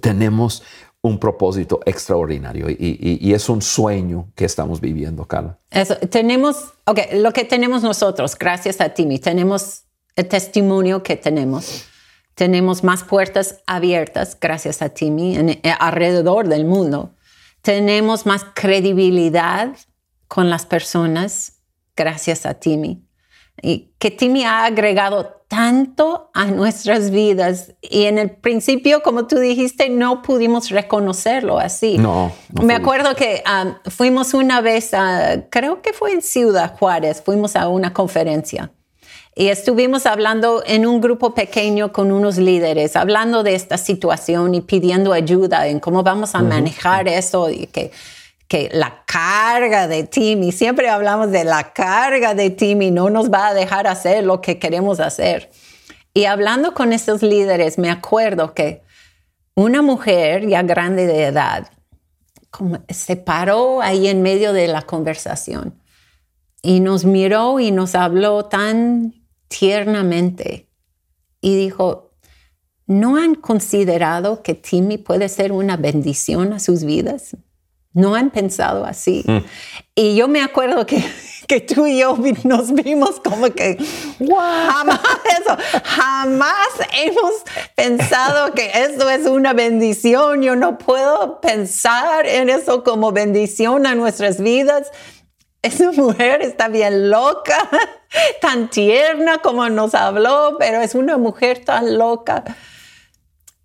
tenemos 0.00 0.62
un 1.02 1.18
propósito 1.18 1.80
extraordinario 1.86 2.66
y, 2.68 3.32
es 3.32 3.48
un 3.48 3.62
sueño 3.62 4.28
que 4.34 4.44
estamos 4.44 4.80
viviendo, 4.80 5.26
Carla. 5.26 5.58
Eso, 5.70 5.96
tenemos, 5.96 6.74
ok, 6.84 6.98
lo 7.14 7.32
que 7.32 7.44
tenemos 7.44 7.82
nosotros, 7.82 8.36
gracias 8.36 8.80
a 8.80 8.90
Timmy, 8.90 9.18
tenemos 9.18 9.84
el 10.16 10.28
testimonio 10.28 11.02
que 11.02 11.16
tenemos. 11.16 11.86
Tenemos 12.34 12.84
más 12.84 13.02
puertas 13.02 13.60
abiertas 13.66 14.36
gracias 14.38 14.82
a 14.82 14.90
Timmy 14.90 15.36
en, 15.36 15.60
alrededor 15.78 16.48
del 16.48 16.64
mundo 16.64 17.14
tenemos 17.62 18.26
más 18.26 18.44
credibilidad 18.54 19.76
con 20.28 20.50
las 20.50 20.66
personas 20.66 21.60
gracias 21.96 22.46
a 22.46 22.54
Timmy. 22.54 23.02
Y 23.62 23.90
que 23.98 24.10
Timmy 24.10 24.44
ha 24.44 24.64
agregado 24.64 25.40
tanto 25.48 26.30
a 26.32 26.46
nuestras 26.46 27.10
vidas 27.10 27.74
y 27.82 28.04
en 28.04 28.18
el 28.18 28.30
principio, 28.30 29.02
como 29.02 29.26
tú 29.26 29.38
dijiste, 29.38 29.88
no 29.88 30.22
pudimos 30.22 30.70
reconocerlo 30.70 31.58
así. 31.58 31.98
No. 31.98 32.32
Me 32.62 32.74
acuerdo 32.74 33.16
que 33.16 33.42
um, 33.44 33.74
fuimos 33.90 34.32
una 34.32 34.60
vez, 34.60 34.94
a, 34.94 35.44
creo 35.50 35.82
que 35.82 35.92
fue 35.92 36.12
en 36.12 36.22
Ciudad 36.22 36.78
Juárez, 36.78 37.20
fuimos 37.24 37.56
a 37.56 37.68
una 37.68 37.92
conferencia 37.92 38.70
y 39.34 39.48
estuvimos 39.48 40.06
hablando 40.06 40.62
en 40.66 40.86
un 40.86 41.00
grupo 41.00 41.34
pequeño 41.34 41.92
con 41.92 42.12
unos 42.12 42.36
líderes, 42.36 42.94
hablando 42.96 43.42
de 43.42 43.54
esta 43.54 43.78
situación 43.78 44.54
y 44.54 44.60
pidiendo 44.60 45.12
ayuda 45.12 45.66
en 45.66 45.80
cómo 45.80 46.02
vamos 46.02 46.34
a 46.34 46.42
manejar 46.42 47.08
eso 47.08 47.48
y 47.48 47.66
que, 47.66 47.90
que 48.50 48.68
la 48.72 49.04
carga 49.06 49.86
de 49.86 50.02
Timmy, 50.02 50.50
siempre 50.50 50.88
hablamos 50.88 51.30
de 51.30 51.44
la 51.44 51.72
carga 51.72 52.34
de 52.34 52.50
Timmy, 52.50 52.90
no 52.90 53.08
nos 53.08 53.30
va 53.30 53.46
a 53.46 53.54
dejar 53.54 53.86
hacer 53.86 54.24
lo 54.24 54.40
que 54.40 54.58
queremos 54.58 54.98
hacer. 54.98 55.52
Y 56.14 56.24
hablando 56.24 56.74
con 56.74 56.92
esos 56.92 57.22
líderes, 57.22 57.78
me 57.78 57.92
acuerdo 57.92 58.52
que 58.52 58.82
una 59.54 59.82
mujer 59.82 60.48
ya 60.48 60.64
grande 60.64 61.06
de 61.06 61.26
edad 61.26 61.70
se 62.88 63.14
paró 63.14 63.82
ahí 63.82 64.08
en 64.08 64.20
medio 64.20 64.52
de 64.52 64.66
la 64.66 64.82
conversación 64.82 65.80
y 66.60 66.80
nos 66.80 67.04
miró 67.04 67.60
y 67.60 67.70
nos 67.70 67.94
habló 67.94 68.46
tan 68.46 69.14
tiernamente 69.46 70.68
y 71.40 71.54
dijo, 71.54 72.10
¿no 72.88 73.16
han 73.16 73.36
considerado 73.36 74.42
que 74.42 74.54
Timmy 74.54 74.98
puede 74.98 75.28
ser 75.28 75.52
una 75.52 75.76
bendición 75.76 76.52
a 76.52 76.58
sus 76.58 76.82
vidas? 76.82 77.36
No 77.92 78.14
han 78.14 78.30
pensado 78.30 78.84
así. 78.84 79.24
Mm. 79.26 79.38
Y 79.94 80.16
yo 80.16 80.28
me 80.28 80.42
acuerdo 80.42 80.86
que, 80.86 81.04
que, 81.48 81.60
tú 81.60 81.86
y 81.86 81.98
yo 81.98 82.16
nos 82.44 82.72
vimos 82.72 83.20
como 83.20 83.50
que 83.50 83.76
jamás 84.28 85.00
eso, 85.40 85.56
jamás 85.84 86.68
hemos 87.02 87.32
pensado 87.74 88.52
que 88.54 88.70
esto 88.74 89.10
es 89.10 89.26
una 89.26 89.52
bendición. 89.52 90.42
Yo 90.42 90.56
no 90.56 90.78
puedo 90.78 91.40
pensar 91.40 92.26
en 92.26 92.48
eso 92.48 92.84
como 92.84 93.12
bendición 93.12 93.86
a 93.86 93.94
nuestras 93.94 94.40
vidas 94.40 94.92
esa 95.62 95.92
mujer 95.92 96.40
está 96.42 96.68
bien 96.68 97.10
loca, 97.10 97.68
tan 98.40 98.70
tierna 98.70 99.38
como 99.38 99.68
nos 99.68 99.94
habló, 99.94 100.56
pero 100.58 100.80
es 100.80 100.94
una 100.94 101.18
mujer 101.18 101.64
tan 101.64 101.98
loca. 101.98 102.44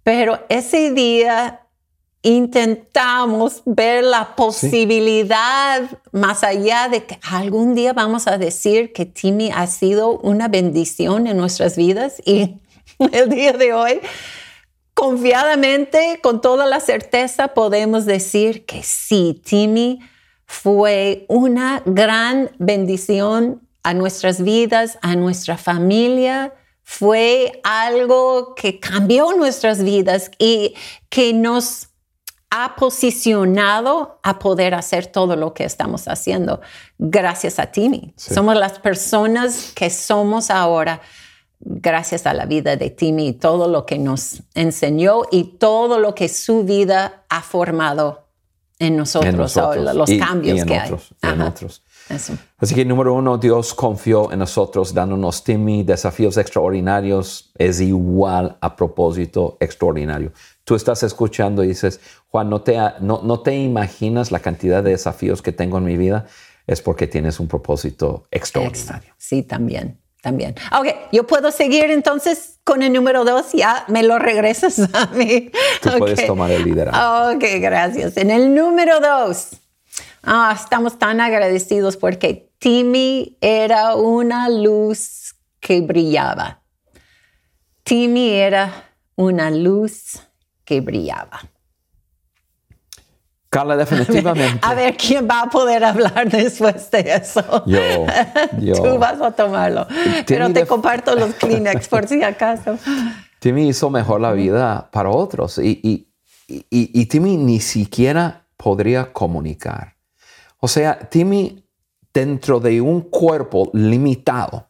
Pero 0.03 0.45
ese 0.49 0.91
día 0.91 1.64
intentamos 2.25 3.61
ver 3.65 4.03
la 4.03 4.35
posibilidad 4.35 5.83
más 6.11 6.43
allá 6.43 6.89
de 6.89 7.05
que 7.05 7.19
algún 7.21 7.75
día 7.75 7.93
vamos 7.93 8.25
a 8.25 8.39
decir 8.39 8.93
que 8.93 9.05
Timmy 9.05 9.51
ha 9.53 9.67
sido 9.67 10.17
una 10.17 10.47
bendición 10.47 11.27
en 11.27 11.37
nuestras 11.37 11.77
vidas 11.77 12.15
y 12.25 12.57
el 13.11 13.29
día 13.29 13.53
de 13.53 13.73
hoy 13.73 14.01
confiadamente, 14.95 16.19
con 16.23 16.41
toda 16.41 16.65
la 16.65 16.79
certeza, 16.79 17.49
podemos 17.49 18.05
decir 18.05 18.65
que 18.65 18.81
sí, 18.81 19.39
Timmy 19.45 19.99
fue 20.47 21.25
una 21.27 21.83
gran 21.85 22.49
bendición 22.57 23.61
a 23.83 23.93
nuestras 23.93 24.41
vidas, 24.41 24.97
a 25.03 25.15
nuestra 25.15 25.57
familia. 25.57 26.55
Fue 26.81 27.61
algo 27.63 28.55
que 28.55 28.79
cambió 28.79 29.33
nuestras 29.33 29.83
vidas 29.83 30.31
y 30.39 30.73
que 31.09 31.33
nos 31.33 31.89
ha 32.57 32.77
posicionado 32.77 34.19
a 34.23 34.39
poder 34.39 34.75
hacer 34.75 35.07
todo 35.07 35.35
lo 35.35 35.53
que 35.53 35.65
estamos 35.65 36.07
haciendo 36.07 36.61
gracias 36.97 37.59
a 37.59 37.65
Timmy. 37.65 38.13
Somos 38.15 38.55
las 38.55 38.79
personas 38.79 39.73
que 39.75 39.89
somos 39.89 40.49
ahora 40.49 41.01
gracias 41.59 42.25
a 42.25 42.33
la 42.33 42.45
vida 42.45 42.77
de 42.77 42.91
Timmy 42.91 43.27
y 43.27 43.33
todo 43.33 43.67
lo 43.67 43.85
que 43.85 43.97
nos 43.97 44.43
enseñó 44.53 45.23
y 45.31 45.57
todo 45.57 45.99
lo 45.99 46.15
que 46.15 46.29
su 46.29 46.63
vida 46.63 47.25
ha 47.27 47.41
formado 47.41 48.29
en 48.79 48.95
nosotros, 48.95 49.55
los 49.93 50.09
cambios 50.17 50.61
en 50.61 50.65
que 50.65 50.79
otros, 50.79 51.13
hay. 51.21 51.33
En 51.33 51.41
otros. 51.41 51.81
Así 52.09 52.75
que 52.75 52.85
número 52.85 53.13
uno, 53.13 53.37
Dios 53.37 53.73
confió 53.73 54.31
en 54.31 54.39
nosotros 54.39 54.93
dándonos 54.93 55.43
Timmy, 55.43 55.83
desafíos 55.83 56.37
extraordinarios, 56.37 57.51
es 57.57 57.81
igual 57.81 58.57
a 58.61 58.75
propósito 58.75 59.57
extraordinario. 59.59 60.31
Tú 60.63 60.75
estás 60.75 61.03
escuchando 61.03 61.63
y 61.63 61.67
dices, 61.67 61.99
Juan, 62.29 62.49
no 62.49 62.61
te, 62.61 62.77
no, 63.01 63.21
no 63.23 63.39
te 63.39 63.55
imaginas 63.55 64.31
la 64.31 64.39
cantidad 64.39 64.83
de 64.83 64.91
desafíos 64.91 65.41
que 65.41 65.51
tengo 65.51 65.77
en 65.77 65.85
mi 65.85 65.97
vida, 65.97 66.25
es 66.67 66.81
porque 66.81 67.07
tienes 67.07 67.39
un 67.39 67.47
propósito 67.47 68.25
extraordinario. 68.31 69.13
Sí, 69.17 69.43
también 69.43 69.99
también. 70.25 70.55
Ok, 70.75 70.87
yo 71.11 71.27
puedo 71.27 71.51
seguir 71.51 71.91
entonces 71.91 72.57
con 72.63 72.81
el 72.81 72.91
número 72.91 73.23
dos, 73.23 73.51
ya 73.53 73.85
me 73.89 74.01
lo 74.01 74.17
regresas 74.17 74.79
a 74.93 75.05
mí. 75.13 75.51
Tú 75.83 75.91
puedes 75.99 76.25
tomar 76.25 76.49
el 76.49 76.63
liderazgo. 76.63 77.35
Ok, 77.35 77.43
gracias. 77.59 78.17
En 78.17 78.31
el 78.31 78.55
número 78.55 78.99
dos, 78.99 79.51
ah, 80.25 80.53
estamos 80.55 80.97
tan 80.97 81.21
agradecidos 81.21 81.97
porque 81.97 82.51
Timmy 82.59 83.37
era 83.41 83.95
una 83.95 84.49
luz 84.49 85.35
que 85.59 85.81
brillaba. 85.81 86.61
Timmy 87.83 88.31
era 88.31 88.71
una 89.15 89.51
luz 89.51 90.19
que 90.63 90.81
brillaba. 90.81 91.41
Carla, 93.49 93.77
definitivamente. 93.85 94.59
A 94.61 94.73
ver, 94.73 94.97
quién 94.97 95.27
va 95.29 95.43
a 95.43 95.49
poder 95.49 95.83
hablar 95.83 96.29
después 96.29 96.91
de 96.91 96.99
eso. 96.99 97.63
Yo, 97.65 97.79
yo. 98.59 98.75
Tú 98.75 98.97
vas 98.97 99.21
a 99.21 99.31
tomarlo. 99.31 99.87
Pero 100.27 100.51
te 100.51 100.65
comparto 100.65 101.15
los 101.15 101.35
Kleenex 101.35 101.87
por 101.87 102.07
si 102.07 102.21
acaso. 102.21 102.77
Timmy 103.39 103.69
hizo 103.69 103.89
mejor 103.89 104.19
la 104.21 104.33
vida 104.33 104.89
para 104.91 105.09
otros 105.09 105.59
y, 105.59 105.79
y, 105.83 106.07
y, 106.47 106.65
y 106.69 107.05
Timmy 107.05 107.37
ni 107.37 107.59
siquiera 107.59 108.47
podría 108.57 109.13
comunicar. 109.13 109.94
O 110.59 110.67
sea, 110.67 110.99
Timmy 110.99 111.63
dentro 112.13 112.59
de 112.59 112.81
un 112.81 113.01
cuerpo 113.01 113.69
limitado 113.73 114.69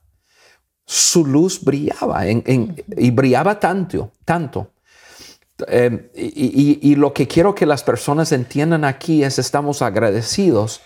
su 0.86 1.26
luz 1.26 1.64
brillaba 1.64 2.28
y 2.28 3.12
brillaba 3.12 3.60
tanto, 3.60 4.12
tanto. 4.24 4.72
Eh, 5.68 6.12
y, 6.16 6.96
lo 6.96 7.14
que 7.14 7.28
quiero 7.28 7.56
que 7.56 7.66
las 7.66 7.82
personas 7.82 8.32
entiendan 8.34 8.84
aquí 8.84 9.24
es 9.24 9.40
estamos 9.40 9.82
agradecidos 9.82 10.82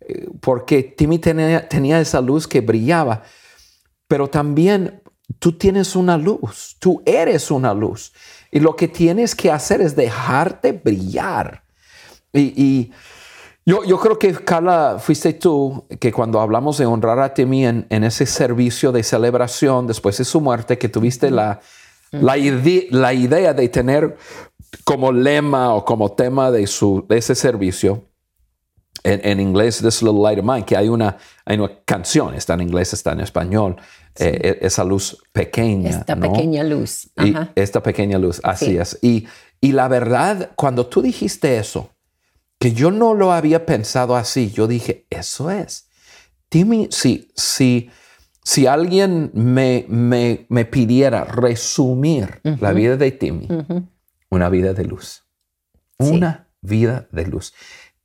eh, 0.00 0.28
porque 0.40 0.82
Timmy 0.82 1.20
tenía, 1.20 1.68
tenía 1.68 2.00
esa 2.00 2.20
luz 2.20 2.48
que 2.48 2.60
brillaba, 2.60 3.22
pero 4.08 4.28
también 4.28 5.00
tú 5.38 5.52
tienes 5.52 5.94
una 5.94 6.16
luz, 6.16 6.76
tú 6.80 7.02
eres 7.06 7.50
una 7.50 7.72
luz. 7.72 8.12
Y 8.50 8.58
lo 8.58 8.74
que 8.74 8.88
tienes 8.88 9.34
que 9.36 9.52
hacer 9.52 9.80
es 9.80 9.94
dejarte 9.94 10.72
brillar. 10.72 11.62
Y, 12.32 12.90
yo, 13.70 13.84
yo, 13.84 13.98
creo 13.98 14.18
que, 14.18 14.32
Carla, 14.32 14.98
fuiste 14.98 15.32
tú 15.34 15.84
que 16.00 16.10
cuando 16.12 16.40
hablamos 16.40 16.76
de 16.78 16.86
honrar 16.86 17.20
a 17.20 17.32
Timmy 17.32 17.66
en, 17.66 17.86
en 17.88 18.02
ese 18.02 18.26
servicio 18.26 18.90
de 18.90 19.04
celebración 19.04 19.86
después 19.86 20.18
de 20.18 20.24
su 20.24 20.40
muerte, 20.40 20.76
que 20.76 20.88
tuviste 20.88 21.30
la, 21.30 21.60
la, 22.10 22.36
la, 22.90 23.14
idea 23.14 23.54
de 23.54 23.68
tener 23.68 24.16
como 24.82 25.12
lema 25.12 25.72
o 25.74 25.84
como 25.84 26.10
tema 26.10 26.50
de, 26.50 26.66
su, 26.66 27.06
ese 27.10 27.36
servicio, 27.36 28.04
en, 29.04 29.38
inglés, 29.38 29.78
This 29.78 30.02
Little 30.02 30.20
Light 30.20 30.40
of 30.40 30.44
Mine, 30.44 30.64
que 30.64 30.76
hay 30.76 30.88
una, 30.88 31.16
hay 31.44 31.56
una 31.56 31.70
canción, 31.84 32.34
está 32.34 32.54
en 32.54 32.62
inglés, 32.62 32.92
está 32.92 33.12
en 33.12 33.20
español, 33.20 33.76
eh, 34.18 34.58
e, 34.60 34.66
esa 34.66 34.82
luz 34.82 35.22
pequeña. 35.32 35.90
Esta 35.90 36.16
pequeña 36.16 36.64
luz. 36.64 37.08
esta 37.54 37.82
pequeña 37.82 38.18
luz, 38.18 38.40
así 38.42 38.76
es. 38.76 38.98
Y, 39.00 39.28
y 39.60 39.72
la 39.72 39.86
verdad, 39.86 40.50
cuando 40.56 40.86
tú 40.86 41.02
dijiste 41.02 41.56
eso, 41.56 41.90
que 42.60 42.72
yo 42.72 42.90
no 42.90 43.14
lo 43.14 43.32
había 43.32 43.64
pensado 43.64 44.14
así, 44.14 44.52
yo 44.52 44.68
dije, 44.68 45.06
eso 45.08 45.50
es. 45.50 45.88
Dime 46.50 46.88
si, 46.90 47.32
si, 47.34 47.90
si 48.44 48.66
alguien 48.66 49.30
me, 49.32 49.86
me, 49.88 50.46
me 50.50 50.66
pidiera 50.66 51.24
resumir 51.24 52.40
la 52.42 52.72
vida 52.72 52.98
de 52.98 53.12
Timmy, 53.12 53.48
una 54.28 54.50
vida 54.50 54.74
de 54.74 54.84
luz. 54.84 55.24
Una 55.96 56.48
vida 56.60 57.08
de 57.10 57.26
luz. 57.26 57.54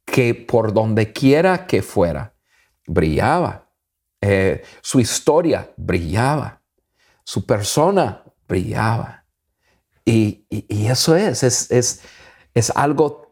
Que 0.06 0.34
por 0.34 0.74
donde 0.74 1.12
quiera 1.12 1.68
que 1.68 1.82
fuera, 1.82 2.34
brillaba. 2.88 3.70
Eh, 4.22 4.64
su 4.82 5.02
historia 5.02 5.70
brillaba. 5.76 6.62
Su 7.26 7.46
persona 7.46 8.24
brillaba. 8.48 9.26
Y, 10.06 10.46
y, 10.50 10.88
eso 10.88 11.16
es, 11.18 11.44
es, 11.44 11.70
es, 11.72 12.02
es 12.54 12.70
algo 12.70 13.25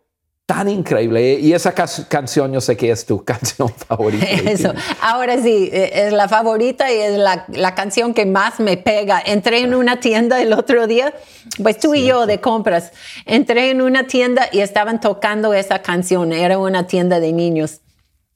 tan 0.45 0.67
increíble. 0.69 1.39
Y 1.39 1.53
esa 1.53 1.73
canción 1.73 2.51
yo 2.51 2.62
sé 2.62 2.75
que 2.75 2.91
es 2.91 3.05
tu 3.05 3.23
canción 3.25 3.69
favorita. 3.69 4.25
Eso. 4.50 4.73
Ahora 5.01 5.41
sí, 5.41 5.69
e, 5.71 6.07
es 6.07 6.13
la 6.13 6.27
favorita 6.27 6.91
y 6.91 6.97
es 6.97 7.17
la, 7.17 7.45
la, 7.50 7.75
canción 7.75 8.13
que 8.13 8.25
más 8.25 8.59
me 8.59 8.77
pega. 8.77 9.21
Entré 9.25 9.59
en 9.59 9.73
una 9.73 10.00
tienda 10.00 10.41
el 10.41 10.53
otro 10.53 10.88
día, 10.88 11.13
pues 11.62 11.79
tú 11.79 11.93
y 11.93 12.05
yo 12.05 12.25
de 12.25 12.41
compras. 12.41 12.91
Entré 13.25 13.69
en 13.69 13.81
una 13.81 14.07
tienda 14.07 14.50
y 14.51 14.59
estaban 14.59 15.00
tocando 15.00 15.53
esa 15.53 15.81
canción. 15.81 16.33
Era 16.33 16.57
una 16.57 16.88
tienda 16.88 17.19
de 17.19 17.31
niños. 17.31 17.82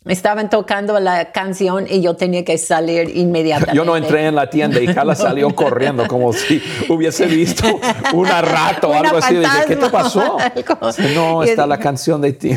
Estaban 0.07 0.49
tocando 0.49 0.99
la 0.99 1.31
canción 1.31 1.85
y 1.89 2.01
yo 2.01 2.15
tenía 2.15 2.43
que 2.45 2.57
salir 2.57 3.15
inmediatamente. 3.15 3.75
Yo 3.75 3.85
no 3.85 3.95
entré 3.95 4.27
en 4.27 4.35
la 4.35 4.49
tienda 4.49 4.79
y 4.79 4.87
Carla 4.87 5.15
salió 5.15 5.53
corriendo 5.53 6.07
como 6.07 6.33
si 6.33 6.61
hubiese 6.89 7.25
visto 7.27 7.65
una 8.13 8.41
rata 8.41 8.87
o 8.87 8.93
algo 8.93 9.17
así. 9.17 9.35
Dije, 9.35 9.65
¿qué 9.67 9.75
te 9.75 9.89
pasó? 9.89 10.37
no, 11.15 11.43
está 11.43 11.65
la 11.67 11.79
canción 11.79 12.21
de 12.21 12.33
ti. 12.33 12.51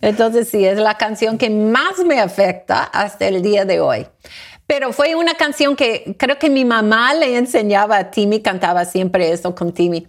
Entonces 0.00 0.48
sí, 0.48 0.64
es 0.64 0.78
la 0.78 0.96
canción 0.96 1.38
que 1.38 1.50
más 1.50 1.98
me 2.04 2.20
afecta 2.20 2.84
hasta 2.84 3.28
el 3.28 3.42
día 3.42 3.64
de 3.64 3.80
hoy. 3.80 4.06
Pero 4.66 4.92
fue 4.92 5.16
una 5.16 5.34
canción 5.34 5.74
que 5.74 6.14
creo 6.16 6.38
que 6.38 6.48
mi 6.48 6.64
mamá 6.64 7.12
le 7.14 7.36
enseñaba 7.36 7.98
a 7.98 8.10
Timmy, 8.10 8.40
cantaba 8.40 8.84
siempre 8.84 9.32
eso 9.32 9.54
con 9.54 9.72
Timmy 9.72 10.06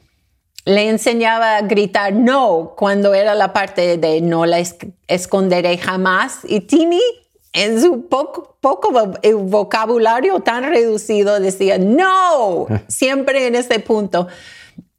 le 0.66 0.90
enseñaba 0.90 1.58
a 1.58 1.62
gritar 1.62 2.14
no 2.14 2.74
cuando 2.78 3.14
era 3.14 3.36
la 3.36 3.54
parte 3.54 3.98
de 3.98 4.22
no 4.22 4.46
la 4.46 4.62
esconderé 5.08 5.78
jamás. 5.78 6.40
Y 6.44 6.62
Timmy, 6.62 7.02
en 7.54 7.82
su 7.82 8.08
poco, 8.08 8.58
poco 8.62 8.92
vocabulario 9.36 10.40
tan 10.42 10.64
reducido, 10.64 11.40
decía 11.40 11.78
no, 11.78 12.68
siempre 12.88 13.48
en 13.48 13.56
ese 13.56 13.80
punto. 13.80 14.28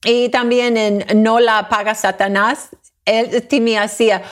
Y 0.04 0.30
también 0.30 0.76
en 0.76 1.22
no 1.22 1.38
la 1.38 1.58
apaga 1.58 1.94
Satanás, 1.94 2.70
él, 3.04 3.46
Timmy 3.46 3.76
hacía 3.76 4.22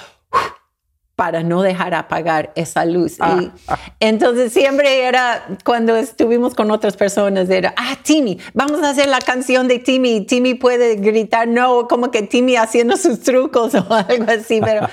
para 1.20 1.42
no 1.42 1.60
dejar 1.60 1.92
apagar 1.92 2.50
esa 2.54 2.86
luz. 2.86 3.18
y 3.18 3.20
ah, 3.20 3.52
ah. 3.68 3.78
entonces 4.00 4.54
siempre 4.54 5.02
era, 5.04 5.48
cuando 5.66 5.94
estuvimos 5.94 6.54
con 6.54 6.70
otras 6.70 6.96
personas, 6.96 7.50
era, 7.50 7.74
ah, 7.76 7.94
Timmy, 8.02 8.38
vamos 8.54 8.82
a 8.82 8.88
hacer 8.88 9.06
la 9.06 9.18
canción 9.18 9.68
de 9.68 9.80
Timmy. 9.80 10.22
Timmy 10.22 10.54
puede 10.54 10.94
gritar, 10.96 11.46
no, 11.46 11.88
como 11.88 12.10
que 12.10 12.22
Timmy 12.22 12.56
haciendo 12.56 12.96
sus 12.96 13.20
trucos 13.20 13.74
o 13.74 13.86
algo 13.92 14.32
así, 14.32 14.62
pero 14.62 14.88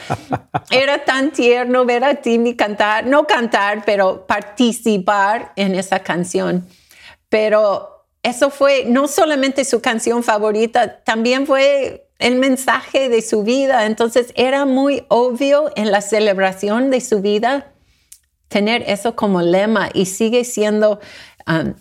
era 0.69 1.05
tan 1.05 1.31
tierno 1.31 1.85
ver 1.85 2.03
a 2.03 2.15
Timmy 2.15 2.57
cantar, 2.57 3.05
no 3.05 3.25
cantar, 3.25 3.83
pero 3.85 4.27
participar 4.27 5.53
en 5.55 5.75
esa 5.75 5.99
canción. 5.99 6.67
Pero 7.29 8.05
eso 8.21 8.49
fue 8.49 8.83
no 8.85 9.07
solamente 9.07 9.63
su 9.63 9.79
canción 9.79 10.23
favorita, 10.23 11.05
también 11.05 11.47
fue 11.47 12.06
el 12.19 12.35
mensaje 12.35 13.09
de 13.09 13.21
su 13.21 13.43
vida. 13.43 13.85
Entonces 13.85 14.33
era 14.35 14.65
muy 14.65 15.05
obvio 15.09 15.71
en 15.75 15.91
la 15.91 16.01
celebración 16.01 16.89
de 16.89 17.01
su 17.01 17.21
vida 17.21 17.73
tener 18.47 18.83
eso 18.87 19.15
como 19.15 19.41
lema 19.41 19.89
y 19.93 20.05
sigue 20.05 20.43
siendo... 20.43 20.99
Um, 21.47 21.73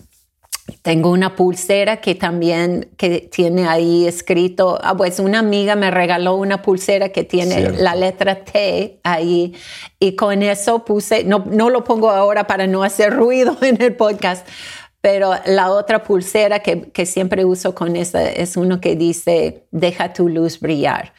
tengo 0.83 1.11
una 1.11 1.37
pulsera 1.37 2.01
que 2.01 2.15
también 2.17 2.91
que 2.97 3.21
tiene 3.21 3.69
ahí 3.69 4.07
escrito, 4.07 4.79
ah, 4.83 4.97
pues 4.97 5.21
una 5.21 5.39
amiga 5.39 5.77
me 5.77 5.91
regaló 5.91 6.35
una 6.35 6.63
pulsera 6.63 7.11
que 7.11 7.23
tiene 7.23 7.71
la 7.71 7.95
letra 7.95 8.45
T 8.45 8.99
ahí 9.05 9.55
y 10.01 10.17
con 10.17 10.43
eso 10.43 10.85
puse, 10.85 11.23
no, 11.23 11.45
no 11.47 11.71
lo 11.71 11.85
pongo 11.85 12.11
ahora 12.11 12.49
para 12.49 12.67
no 12.67 12.83
hacer 12.83 13.13
ruido 13.13 13.57
en 13.63 13.81
el 13.81 13.95
podcast, 13.95 14.47
pero 15.01 15.33
la 15.47 15.71
otra 15.71 16.03
pulsera 16.03 16.61
que, 16.61 16.91
que 16.91 17.07
siempre 17.07 17.45
uso 17.45 17.75
con 17.75 17.97
esa 17.97 18.29
es 18.29 18.57
uno 18.57 18.81
que 18.81 18.97
dice, 18.97 19.67
deja 19.71 20.13
tu 20.13 20.29
luz 20.29 20.61
brillar. 20.61 21.13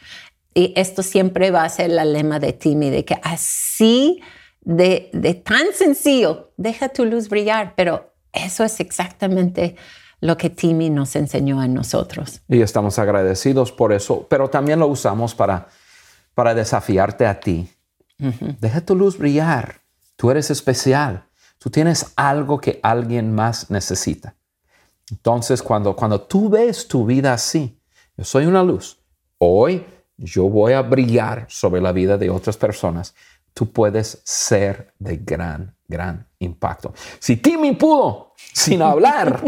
Y 0.54 0.72
esto 0.76 1.02
siempre 1.02 1.50
va 1.50 1.64
a 1.64 1.68
ser 1.68 1.90
la 1.90 2.04
lema 2.04 2.38
de 2.38 2.52
Timmy, 2.52 2.90
de 2.90 3.04
que 3.04 3.18
así 3.22 4.20
de, 4.60 5.08
de, 5.12 5.34
tan 5.34 5.72
sencillo, 5.72 6.52
deja 6.56 6.88
tu 6.88 7.04
luz 7.04 7.28
brillar, 7.28 7.74
pero 7.76 8.12
eso 8.32 8.64
es 8.64 8.80
exactamente 8.80 9.76
lo 10.20 10.36
que 10.36 10.50
Timmy 10.50 10.90
nos 10.90 11.16
enseñó 11.16 11.60
a 11.60 11.68
nosotros. 11.68 12.42
Y 12.48 12.60
estamos 12.60 12.98
agradecidos 12.98 13.72
por 13.72 13.92
eso, 13.92 14.26
pero 14.28 14.50
también 14.50 14.80
lo 14.80 14.88
usamos 14.88 15.34
para, 15.34 15.68
para 16.34 16.54
desafiarte 16.54 17.24
a 17.26 17.40
ti. 17.40 17.70
Deja 18.60 18.80
tu 18.80 18.96
luz 18.96 19.16
brillar, 19.16 19.76
tú 20.16 20.30
eres 20.30 20.50
especial. 20.50 21.27
Tú 21.58 21.70
tienes 21.70 22.12
algo 22.16 22.60
que 22.60 22.80
alguien 22.82 23.34
más 23.34 23.70
necesita. 23.70 24.34
Entonces, 25.10 25.62
cuando, 25.62 25.96
cuando 25.96 26.20
tú 26.20 26.48
ves 26.48 26.86
tu 26.86 27.04
vida 27.04 27.32
así, 27.32 27.80
yo 28.16 28.24
soy 28.24 28.46
una 28.46 28.62
luz, 28.62 28.98
hoy 29.38 29.84
yo 30.16 30.48
voy 30.48 30.72
a 30.72 30.82
brillar 30.82 31.46
sobre 31.48 31.80
la 31.80 31.92
vida 31.92 32.18
de 32.18 32.30
otras 32.30 32.56
personas, 32.56 33.14
tú 33.58 33.72
puedes 33.72 34.20
ser 34.22 34.92
de 35.00 35.16
gran, 35.16 35.74
gran 35.88 36.24
impacto. 36.38 36.94
Si 37.18 37.38
Timmy 37.38 37.72
pudo 37.72 38.34
sin 38.36 38.82
hablar, 38.82 39.42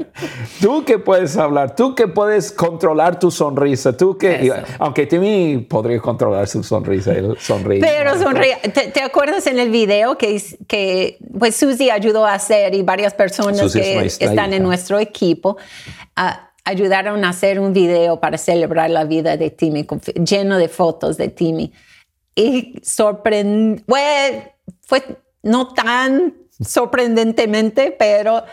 tú 0.60 0.84
que 0.84 0.98
puedes 0.98 1.36
hablar, 1.36 1.76
tú 1.76 1.94
que 1.94 2.08
puedes 2.08 2.50
controlar 2.50 3.20
tu 3.20 3.30
sonrisa, 3.30 3.96
tú 3.96 4.18
que, 4.18 4.52
aunque 4.80 5.06
Timmy 5.06 5.58
podría 5.58 6.00
controlar 6.00 6.48
su 6.48 6.64
sonrisa, 6.64 7.12
él 7.12 7.36
sonríe. 7.38 7.80
Pero 7.80 8.18
sonríe. 8.18 8.56
¿Te, 8.56 9.00
acuerdas 9.02 9.46
en 9.46 9.60
el 9.60 9.70
video 9.70 10.18
que, 10.18 10.42
que 10.66 11.18
pues 11.38 11.54
Susie 11.54 11.92
ayudó 11.92 12.26
a 12.26 12.34
hacer 12.34 12.74
y 12.74 12.82
varias 12.82 13.14
personas 13.14 13.72
que 13.72 14.04
están 14.04 14.52
en 14.52 14.64
nuestro 14.64 14.98
equipo? 14.98 15.58
ayudaron 16.64 17.24
a 17.24 17.28
hacer 17.28 17.60
un 17.60 17.72
video 17.72 18.18
para 18.18 18.36
celebrar 18.36 18.90
la 18.90 19.04
vida 19.04 19.36
de 19.36 19.50
Timmy, 19.50 19.86
lleno 20.24 20.58
de 20.58 20.68
fotos 20.68 21.16
de 21.18 21.28
Timmy. 21.28 21.72
Y 22.34 22.74
sorprendió, 22.82 23.84
fue 24.82 25.18
no 25.42 25.72
tan 25.74 26.34
sorprendentemente, 26.60 27.94
pero 27.96 28.44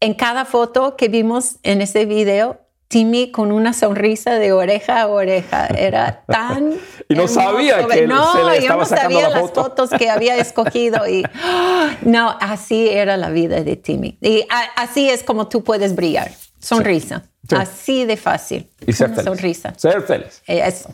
en 0.00 0.14
cada 0.14 0.44
foto 0.44 0.96
que 0.96 1.08
vimos 1.08 1.56
en 1.62 1.82
ese 1.82 2.06
video, 2.06 2.60
Timmy 2.90 3.30
con 3.30 3.52
una 3.52 3.72
sonrisa 3.72 4.34
de 4.34 4.52
oreja 4.52 5.02
a 5.02 5.06
oreja. 5.06 5.66
Era 5.66 6.24
tan. 6.26 6.74
y 7.08 7.14
no 7.14 7.28
sabía 7.28 7.86
que 7.86 8.06
no, 8.08 8.32
se 8.32 8.44
le 8.44 8.58
estaba 8.58 8.60
yo 8.60 8.76
no 8.76 8.84
sabía 8.84 9.28
las 9.28 9.52
fotos 9.52 9.90
que 9.90 10.10
había 10.10 10.36
escogido. 10.38 11.06
Y 11.08 11.22
no, 12.02 12.36
así 12.40 12.88
era 12.88 13.16
la 13.16 13.30
vida 13.30 13.62
de 13.62 13.76
Timmy. 13.76 14.18
Y 14.20 14.44
así 14.74 15.08
es 15.08 15.22
como 15.22 15.46
tú 15.46 15.62
puedes 15.62 15.94
brillar. 15.94 16.32
Sonrisa. 16.58 17.22
Así 17.56 18.04
de 18.04 18.16
fácil. 18.16 18.68
Y 18.84 18.92
ser 18.92 19.10
feliz. 19.10 19.24
Sonrisa. 19.24 19.72
Ser 19.76 20.02
feliz. 20.02 20.42
Eso. 20.46 20.90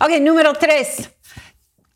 Ok, 0.00 0.20
número 0.20 0.52
tres. 0.54 1.10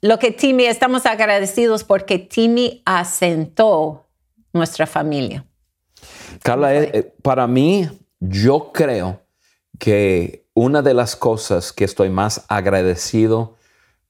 Lo 0.05 0.19
que 0.19 0.33
Timmy, 0.33 0.67
estamos 0.67 1.07
agradecidos 1.07 1.83
porque 1.83 2.19
Timmy 2.19 2.83
asentó 2.85 4.05
nuestra 4.53 4.87
familia. 4.87 5.47
Carla, 6.43 6.75
eh, 6.75 6.91
eh, 6.93 7.15
para 7.23 7.47
mí, 7.47 7.89
yo 8.21 8.71
creo 8.71 9.23
que 9.79 10.47
una 10.53 10.83
de 10.83 10.93
las 10.93 11.17
cosas 11.17 11.73
que 11.73 11.87
estoy 11.87 12.11
más 12.11 12.45
agradecido 12.49 13.57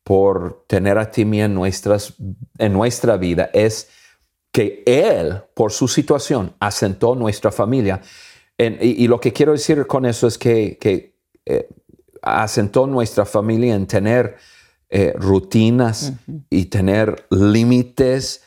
por 0.03 0.65
tener 0.67 0.99
a 0.99 1.13
Timmy 1.13 1.43
en, 1.43 1.55
nuestras, 1.55 2.15
en 2.59 2.73
nuestra 2.73 3.17
vida 3.17 3.51
es 3.53 3.89
que 4.51 4.83
Él, 4.87 5.43
por 5.55 5.71
su 5.71 5.87
situación, 5.87 6.57
asentó 6.59 7.15
nuestra 7.15 7.53
familia. 7.53 8.03
y, 8.59 9.07
lo 9.07 9.21
que 9.21 9.33
quiero 9.33 9.53
decir 9.53 9.87
con 9.87 10.07
eso 10.07 10.27
es 10.27 10.39
que, 10.39 10.77
que 10.77 11.15
eh, 11.47 11.69
asentó 12.21 12.89
nuestra 12.89 13.25
familia 13.25 13.77
en 13.77 13.87
tener 13.87 14.39
rutinas 15.17 16.13
y 16.51 16.67
tener 16.67 17.27
límites 17.31 18.43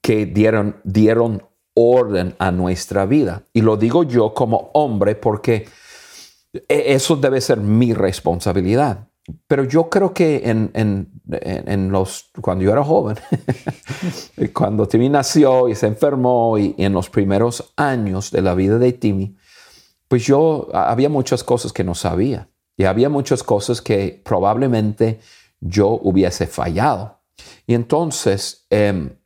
que 0.00 0.26
dieron, 0.26 0.76
dieron 0.84 1.42
orden 1.74 2.34
a 2.38 2.50
nuestra 2.50 3.06
vida. 3.06 3.44
Y 3.52 3.62
lo 3.62 3.76
digo 3.76 4.04
yo 4.04 4.34
como 4.34 4.70
hombre 4.74 5.14
porque 5.14 5.66
e, 6.52 6.94
eso 6.94 7.16
debe 7.16 7.40
ser 7.40 7.58
mi 7.60 7.92
responsabilidad. 7.94 9.08
Pero 9.46 9.64
yo 9.64 9.88
creo 9.88 10.12
que 10.12 10.42
en, 10.44 10.70
en, 10.74 11.92
los, 11.92 12.30
cuando 12.40 12.64
yo 12.64 12.72
era 12.72 12.82
joven, 12.82 13.16
cuando 14.54 14.88
Timmy 14.88 15.08
nació 15.08 15.68
y 15.68 15.74
se 15.76 15.86
enfermó 15.86 16.58
y, 16.58 16.74
en 16.78 16.92
los 16.92 17.10
primeros 17.10 17.72
años 17.76 18.32
de 18.32 18.42
la 18.42 18.54
vida 18.54 18.78
de 18.78 18.92
Timmy, 18.92 19.36
pues 20.08 20.24
yo 20.24 20.68
había 20.72 21.08
muchas 21.08 21.44
cosas 21.44 21.72
que 21.72 21.84
no 21.84 21.94
sabía 21.94 22.48
y 22.76 22.84
había 22.84 23.08
muchas 23.08 23.44
cosas 23.44 23.80
que 23.80 24.20
probablemente 24.24 25.20
yo 25.60 26.00
hubiese 26.02 26.46
fallado. 26.46 27.20
Y 27.66 27.74
entonces, 27.74 28.66
em, 28.70 29.16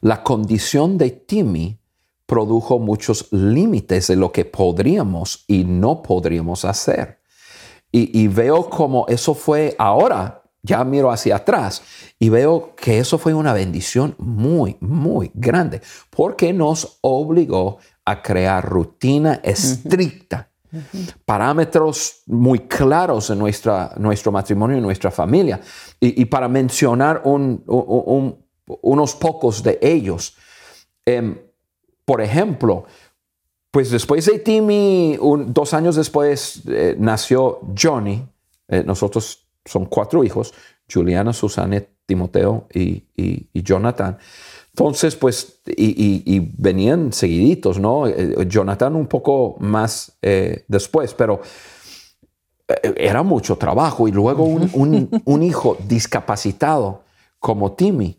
la 0.00 0.22
condición 0.22 0.98
de 0.98 1.10
Timmy 1.10 1.78
produjo 2.26 2.78
muchos 2.78 3.28
límites 3.32 4.08
de 4.08 4.16
lo 4.16 4.32
que 4.32 4.44
podríamos 4.44 5.44
y 5.46 5.64
no 5.64 6.02
podríamos 6.02 6.64
hacer. 6.64 7.18
Y, 7.90 8.28
veo 8.28 8.68
como 8.68 9.06
eso 9.08 9.32
fue 9.32 9.74
ahora, 9.78 10.42
ya 10.62 10.84
miro 10.84 11.10
hacia 11.10 11.36
atrás 11.36 11.82
y 12.18 12.28
veo 12.28 12.74
que 12.76 12.98
eso 12.98 13.16
fue 13.16 13.32
una 13.32 13.54
bendición 13.54 14.14
muy, 14.18 14.76
muy 14.80 15.30
grande, 15.32 15.80
porque 16.10 16.52
nos 16.52 16.98
obligó 17.00 17.78
a 18.04 18.20
crear 18.20 18.62
rutina 18.62 19.40
estricta, 19.42 20.47
parámetros 21.24 22.22
muy 22.26 22.60
claros 22.60 23.30
en 23.30 23.38
nuestra, 23.38 23.92
nuestro 23.96 24.32
matrimonio 24.32 24.78
y 24.78 24.80
nuestra 24.80 25.10
familia. 25.10 25.60
Y, 26.00 26.24
para 26.26 26.48
mencionar 26.48 27.22
un, 27.24 27.62
unos 28.82 29.14
pocos 29.14 29.62
de 29.62 29.78
ellos. 29.80 30.36
Em, 31.04 31.38
por 32.04 32.20
ejemplo, 32.20 32.84
pues 33.70 33.90
después 33.90 34.26
de 34.26 34.38
Timmy, 34.38 35.18
dos 35.46 35.74
años 35.74 35.96
después 35.96 36.62
eh, 36.66 36.96
nació 36.98 37.60
Johnny. 37.78 38.26
Eh, 38.68 38.82
nosotros 38.84 39.46
son 39.64 39.86
cuatro 39.86 40.24
hijos, 40.24 40.54
Juliana, 40.90 41.32
Susana, 41.32 41.82
Timoteo 42.06 42.66
y, 42.72 43.04
Jonathan. 43.52 44.18
Entonces, 44.78 45.16
pues, 45.16 45.60
y, 45.66 46.52
venían 46.56 47.12
seguiditos, 47.12 47.80
¿no? 47.80 48.06
Eh, 48.06 48.46
Jonathan 48.46 48.94
un 48.94 49.08
poco 49.08 49.56
más 49.58 50.16
después, 50.68 51.14
pero 51.14 51.40
era 52.96 53.22
mucho 53.24 53.56
trabajo. 53.56 54.06
Y 54.06 54.12
luego 54.12 54.44
un, 54.44 55.10
un 55.24 55.42
hijo 55.42 55.76
discapacitado 55.88 57.02
como 57.40 57.72
Timmy 57.72 58.18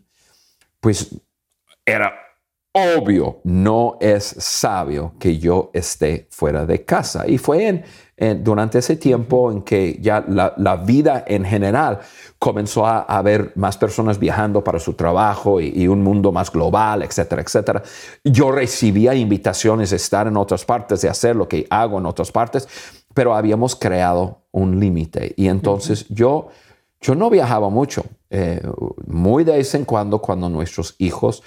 pues 0.80 1.14
era 1.84 2.12
obvio, 2.72 3.40
no 3.44 3.96
es 4.00 4.24
sabio 4.24 5.14
que 5.18 5.38
yo 5.38 5.70
esté 5.72 6.28
fuera 6.30 6.66
de 6.66 6.84
casa. 6.84 7.26
Y 7.26 7.38
fue 7.38 7.84
en, 8.16 8.44
durante 8.44 8.78
ese 8.78 8.96
tiempo 8.96 9.50
en 9.50 9.62
que 9.62 9.98
ya 10.00 10.24
la, 10.28 10.76
vida 10.76 11.24
en 11.26 11.44
general 11.44 12.00
comenzó 12.38 12.86
a 12.86 13.00
haber 13.00 13.52
más 13.56 13.76
personas 13.76 14.18
viajando 14.18 14.62
para 14.62 14.78
su 14.78 14.94
trabajo 14.94 15.60
y, 15.60 15.88
un 15.88 16.02
mundo 16.02 16.30
más 16.30 16.52
global, 16.52 17.02
etcétera, 17.02 17.42
etcétera. 17.42 17.82
Yo 18.24 18.52
recibía 18.52 19.14
invitaciones 19.14 19.90
de 19.90 19.96
estar 19.96 20.26
en 20.26 20.36
otras 20.36 20.64
partes, 20.64 21.00
de 21.00 21.08
hacer 21.08 21.34
lo 21.34 21.48
que 21.48 21.66
hago 21.70 21.98
en 21.98 22.06
otras 22.06 22.30
partes, 22.30 22.68
pero 23.14 23.34
habíamos 23.34 23.74
creado 23.74 24.42
un 24.52 24.78
límite. 24.78 25.34
Y 25.36 25.48
entonces 25.48 26.06
yo 26.08 26.48
yo 27.00 27.14
no 27.14 27.30
viajaba 27.30 27.70
mucho, 27.70 28.04
eh, 28.28 28.60
muy 29.06 29.42
de 29.42 29.52
vez 29.52 29.74
en 29.74 29.86
cuando 29.86 30.18
cuando 30.18 30.50
nuestros 30.50 30.96
hijos 30.98 31.42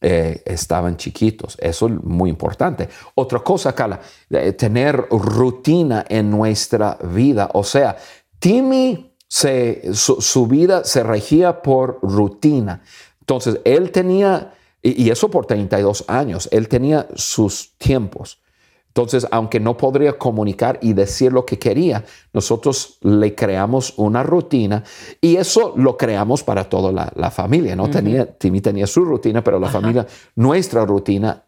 eh, 0.00 0.42
estaban 0.44 0.96
chiquitos. 0.96 1.56
Eso 1.60 1.86
es 1.86 1.92
muy 2.02 2.30
importante. 2.30 2.88
Otra 3.14 3.40
cosa, 3.40 3.74
Carla, 3.74 4.00
tener 4.56 5.06
rutina 5.10 6.04
en 6.08 6.30
nuestra 6.30 6.98
vida. 7.02 7.50
O 7.54 7.64
sea, 7.64 7.96
Timmy, 8.38 9.14
se, 9.28 9.92
su, 9.94 10.46
vida 10.46 10.84
se 10.84 11.02
regía 11.02 11.62
por 11.62 11.98
rutina. 12.02 12.82
Entonces, 13.20 13.60
él 13.64 13.90
tenía, 13.90 14.54
y, 14.82 15.04
y 15.04 15.10
eso 15.10 15.30
por 15.30 15.46
32 15.46 16.04
años, 16.08 16.48
él 16.52 16.68
tenía 16.68 17.08
sus 17.14 17.76
tiempos. 17.78 18.40
Entonces, 18.96 19.26
aunque 19.30 19.60
no 19.60 19.76
podría 19.76 20.16
comunicar 20.16 20.78
y 20.80 20.94
decir 20.94 21.30
lo 21.30 21.44
que 21.44 21.58
quería, 21.58 22.02
nosotros 22.32 22.96
le 23.02 23.34
creamos 23.34 23.92
una 23.98 24.22
rutina 24.22 24.84
y 25.20 25.36
eso 25.36 25.74
lo 25.76 25.98
creamos 25.98 26.42
para 26.42 26.64
toda 26.64 27.10
la, 27.14 27.30
familia, 27.30 27.76
¿no? 27.76 27.90
tenía, 27.90 28.24
Timmy 28.24 28.62
tenía 28.62 28.86
su 28.86 29.04
rutina, 29.04 29.44
pero 29.44 29.60
la 29.60 29.68
familia, 29.68 30.06
nuestra 30.34 30.86
rutina. 30.86 31.44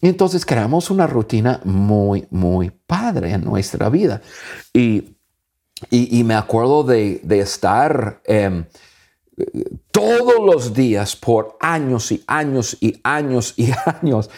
Y 0.00 0.08
entonces 0.08 0.46
creamos 0.46 0.88
una 0.88 1.06
rutina 1.06 1.60
muy, 1.64 2.26
muy 2.30 2.70
padre 2.70 3.32
en 3.32 3.44
nuestra 3.44 3.90
vida. 3.90 4.22
Y, 4.72 5.16
y, 5.90 6.24
me 6.24 6.34
acuerdo 6.34 6.82
de, 6.82 7.20
estar... 7.28 8.22
Em, 8.24 8.64
todos 9.90 10.34
los 10.44 10.74
días 10.74 11.16
por 11.16 11.56
años 11.60 12.12
y 12.12 12.22
años 12.26 12.76
y 12.80 13.00
años 13.02 13.54
y 13.56 13.70
años 14.02 14.28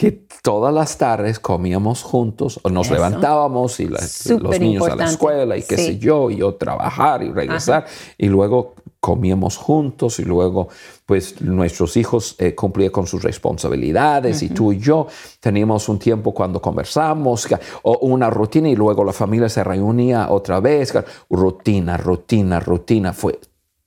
que 0.00 0.12
todas 0.42 0.72
las 0.72 0.96
tardes 0.96 1.38
comíamos 1.38 2.02
juntos, 2.02 2.58
o 2.62 2.70
nos 2.70 2.90
levantábamos 2.90 3.78
y 3.80 3.86
los 3.86 4.58
niños 4.58 4.88
a 4.88 4.96
la 4.96 5.04
escuela 5.04 5.58
y 5.58 5.62
qué 5.62 5.76
sé 5.76 5.98
yo, 5.98 6.30
y 6.30 6.36
yo 6.36 6.54
trabajar 6.54 7.22
y 7.22 7.30
regresar, 7.30 7.84
y 8.16 8.28
luego 8.28 8.76
comíamos 8.98 9.58
juntos 9.58 10.18
y 10.18 10.24
luego 10.24 10.68
pues 11.04 11.42
nuestros 11.42 11.98
hijos 11.98 12.34
eh, 12.38 12.54
cumplían 12.54 12.92
con 12.92 13.06
sus 13.06 13.22
responsabilidades 13.22 14.42
y 14.42 14.48
tú 14.48 14.72
y 14.72 14.78
yo 14.78 15.06
teníamos 15.38 15.86
un 15.90 15.98
tiempo 15.98 16.32
cuando 16.32 16.62
conversamos 16.62 17.46
o 17.82 17.98
una 17.98 18.30
rutina 18.30 18.70
y 18.70 18.76
luego 18.76 19.04
la 19.04 19.12
familia 19.12 19.50
se 19.50 19.62
reunía 19.62 20.30
otra 20.30 20.60
vez, 20.60 20.94
rutina, 21.28 21.98
rutina, 21.98 22.58
rutina, 22.58 23.12
fue 23.12 23.38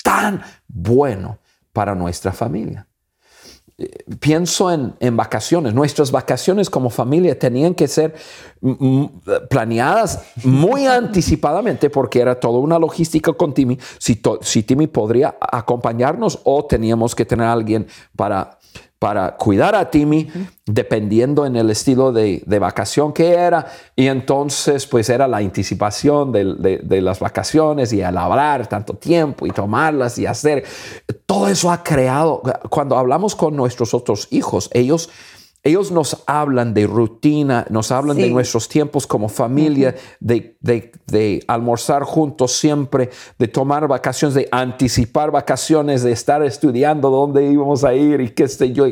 tan 0.03 0.43
bueno 0.67 1.39
para 1.71 1.95
nuestra 1.95 2.31
familia 2.31 2.87
pienso 4.19 4.71
en, 4.71 5.17
vacaciones. 5.17 5.73
Nuestras 5.73 6.11
vacaciones 6.11 6.69
como 6.69 6.89
familia 6.89 7.37
tenían 7.37 7.73
que 7.73 7.87
ser 7.87 8.15
planeadas 9.49 10.23
muy 10.43 10.85
anticipadamente 10.87 11.89
porque 11.89 12.21
era 12.21 12.39
toda 12.39 12.59
una 12.59 12.77
logística 12.77 13.33
con 13.33 13.53
Timmy. 13.53 13.77
Si, 13.97 14.21
si 14.41 14.63
Timmy 14.63 14.87
podría 14.87 15.35
acompañarnos 15.39 16.39
o 16.43 16.65
teníamos 16.65 17.15
que 17.15 17.25
tener 17.25 17.47
a 17.47 17.53
alguien 17.53 17.87
para 18.15 18.59
para 19.03 19.35
cuidar 19.35 19.75
a 19.75 19.91
Timmy, 19.91 20.29
dependiendo 20.65 21.45
en 21.45 21.57
el 21.57 21.69
estilo 21.69 22.13
de, 22.13 22.41
vacación 22.57 23.11
que 23.11 23.33
era. 23.33 23.67
Y 23.97 24.07
entonces, 24.07 24.87
pues 24.87 25.09
era 25.09 25.27
la 25.27 25.39
anticipación 25.39 26.31
de, 26.31 27.01
las 27.01 27.19
vacaciones 27.19 27.91
y 27.91 28.01
a 28.01 28.13
labrar 28.13 28.65
tanto 28.67 28.93
tiempo 28.93 29.45
y 29.45 29.51
tomarlas 29.51 30.17
y 30.19 30.25
hacer. 30.25 30.63
Todo 31.25 31.49
eso 31.49 31.69
ha 31.69 31.83
creado, 31.83 32.41
cuando 32.69 32.97
hablamos 32.97 33.35
con 33.35 33.57
nuestros 33.57 33.93
otros 33.93 34.29
hijos, 34.31 34.69
ellos 34.71 35.09
ellos 35.63 35.91
nos 35.91 36.23
hablan 36.27 36.73
de 36.73 36.85
rutina, 36.85 37.65
nos 37.69 37.91
hablan 37.91 38.17
de 38.17 38.29
nuestros 38.29 38.67
tiempos 38.67 39.07
como 39.07 39.29
familia, 39.29 39.95
de, 40.19 41.43
almorzar 41.47 42.03
juntos 42.03 42.51
siempre, 42.51 43.09
de 43.39 43.47
tomar 43.47 43.87
vacaciones, 43.87 44.35
de 44.35 44.49
anticipar 44.51 45.31
vacaciones, 45.31 46.03
de 46.03 46.11
estar 46.11 46.43
estudiando 46.43 47.09
dónde 47.09 47.49
íbamos 47.49 47.85
a 47.85 47.93
ir 47.93 48.19
y 48.19 48.29
qué 48.31 48.49
sé 48.49 48.73
yo. 48.73 48.87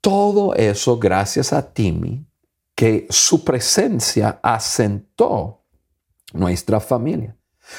Todo 0.00 0.52
eso 0.54 0.98
gracias 0.98 1.52
a 1.52 1.72
Timmy, 1.72 2.26
que 2.74 3.06
su 3.08 3.44
presencia 3.44 4.40
asentó 4.42 5.62
nuestra 6.32 6.80
familia. 6.80 7.36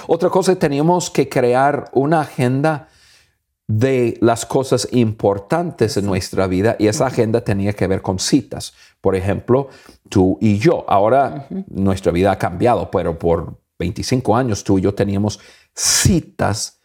Otra 0.07 0.29
cosa, 0.29 0.55
teníamos 0.55 1.09
que 1.09 1.27
crear 1.27 1.89
una 1.93 2.21
agenda 2.21 2.87
de 3.69 4.17
las 4.19 4.47
cosas 4.47 4.87
importantes 4.91 5.95
en 5.95 6.07
nuestra 6.07 6.47
vida 6.47 6.75
y 6.79 6.87
esa 6.87 7.05
agenda 7.05 7.41
tenía 7.41 7.73
que 7.73 7.85
ver 7.85 8.01
con 8.01 8.17
citas. 8.17 8.73
Por 8.99 9.15
ejemplo, 9.15 9.69
tú 10.09 10.39
y 10.41 10.57
yo. 10.57 10.85
Ahora 10.87 11.45
nuestra 11.67 12.11
vida 12.11 12.31
ha 12.31 12.39
cambiado, 12.39 12.89
pero 12.89 13.19
por 13.19 13.61
25 13.77 14.35
años 14.35 14.63
tú 14.63 14.79
y 14.79 14.81
yo 14.81 14.95
teníamos 14.95 15.39
citas 15.75 16.78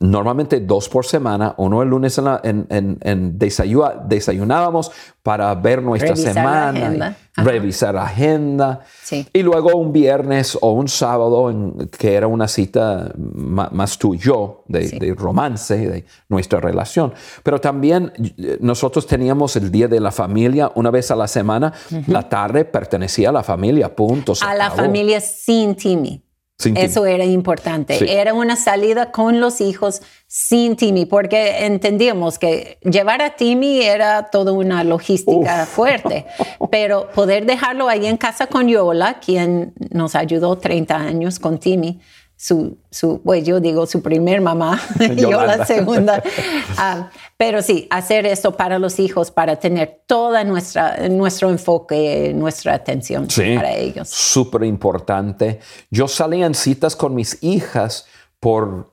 normalmente 0.00 0.60
dos 0.60 0.88
por 0.88 1.04
semana, 1.06 1.54
uno 1.56 1.82
el 1.82 1.88
lunes 1.88 2.18
en, 2.18 2.24
la- 2.24 2.40
en- 2.44 2.66
en- 2.70 2.98
en 3.02 3.38
desayuna- 3.38 4.02
desayunábamos 4.06 4.90
para 5.22 5.54
ver 5.54 5.82
nuestra 5.82 6.10
Revisar 6.10 6.34
la 6.34 6.40
semana, 6.42 6.68
agenda. 6.86 7.16
y 7.36 7.40
Ajá. 7.40 7.50
revisar 7.50 7.94
la 7.94 8.02
agenda. 8.04 8.80
Sí. 9.02 9.26
Y 9.32 9.42
luego 9.42 9.76
un 9.76 9.92
viernes 9.92 10.58
o 10.60 10.72
un 10.72 10.88
sábado, 10.88 11.50
que 11.98 12.14
era 12.14 12.26
una 12.26 12.48
cita 12.48 13.12
más 13.16 13.96
tú 13.98 14.14
y 14.14 14.18
yo, 14.18 14.64
de, 14.66 14.88
Sí. 14.88 14.98
de 14.98 15.14
romance, 15.14 15.76
de 15.76 16.04
nuestra 16.28 16.60
relación. 16.60 17.14
Pero 17.42 17.60
también 17.60 18.12
eh, 18.38 18.58
nosotros 18.60 19.06
teníamos 19.06 19.56
el 19.56 19.70
Día 19.70 19.88
de 19.88 20.00
la 20.00 20.10
Familia 20.10 20.70
una 20.74 20.90
vez 20.90 21.10
a 21.10 21.16
la 21.16 21.28
semana. 21.28 21.72
La 22.08 22.28
tarde 22.28 22.64
pertenecía 22.64 23.30
a 23.30 23.32
la 23.32 23.42
familia, 23.42 23.94
punto. 23.94 24.32
a 24.44 24.54
la 24.54 24.66
acabó. 24.66 24.82
familia 24.82 25.20
sin 25.20 25.76
Timmy. 25.76 26.22
Sin. 26.58 26.76
Eso 26.76 27.06
era 27.06 27.24
importante. 27.24 27.98
Sí. 27.98 28.06
Era 28.08 28.34
una 28.34 28.56
salida 28.56 29.10
con 29.10 29.40
los 29.40 29.60
hijos 29.60 30.02
sin 30.26 30.76
Timmy, 30.76 31.06
porque 31.06 31.66
entendíamos 31.66 32.38
que 32.38 32.78
llevar 32.82 33.20
a 33.20 33.36
Timmy 33.36 33.82
era 33.82 34.30
toda 34.30 34.52
una 34.52 34.84
logística 34.84 35.66
fuerte. 35.66 36.26
Pero 36.70 37.10
poder 37.10 37.46
dejarlo 37.46 37.88
ahí 37.88 38.06
en 38.06 38.16
casa 38.16 38.46
con 38.46 38.68
Yola, 38.68 39.18
quien 39.20 39.74
nos 39.90 40.14
ayudó 40.14 40.56
30 40.58 40.96
años 40.96 41.38
con 41.38 41.58
Timmy, 41.58 42.00
su, 42.44 42.76
su 42.90 43.20
pues 43.22 43.44
yo 43.44 43.60
digo 43.60 43.86
su 43.86 44.02
primer 44.02 44.40
mamá, 44.40 44.80
yo 45.16 45.30
la 45.44 45.64
segunda. 45.64 46.20
Ah, 46.76 47.10
pero 47.36 47.62
sí, 47.62 47.86
hacer 47.90 48.26
eso 48.26 48.56
para 48.56 48.78
los 48.80 48.98
hijos, 48.98 49.30
para 49.30 49.56
tener 49.56 50.00
nuestra, 50.44 51.08
nuestro 51.08 51.50
enfoque, 51.50 52.32
nuestra 52.34 52.74
atención 52.74 53.30
Sí, 53.30 53.54
para 53.54 53.72
ellos. 53.74 54.08
súper 54.08 54.64
importante. 54.64 55.60
Yo 55.90 56.08
salía 56.08 56.46
en 56.46 56.54
citas 56.54 56.96
con 56.96 57.14
mis 57.14 57.38
hijas 57.42 58.06
por 58.40 58.90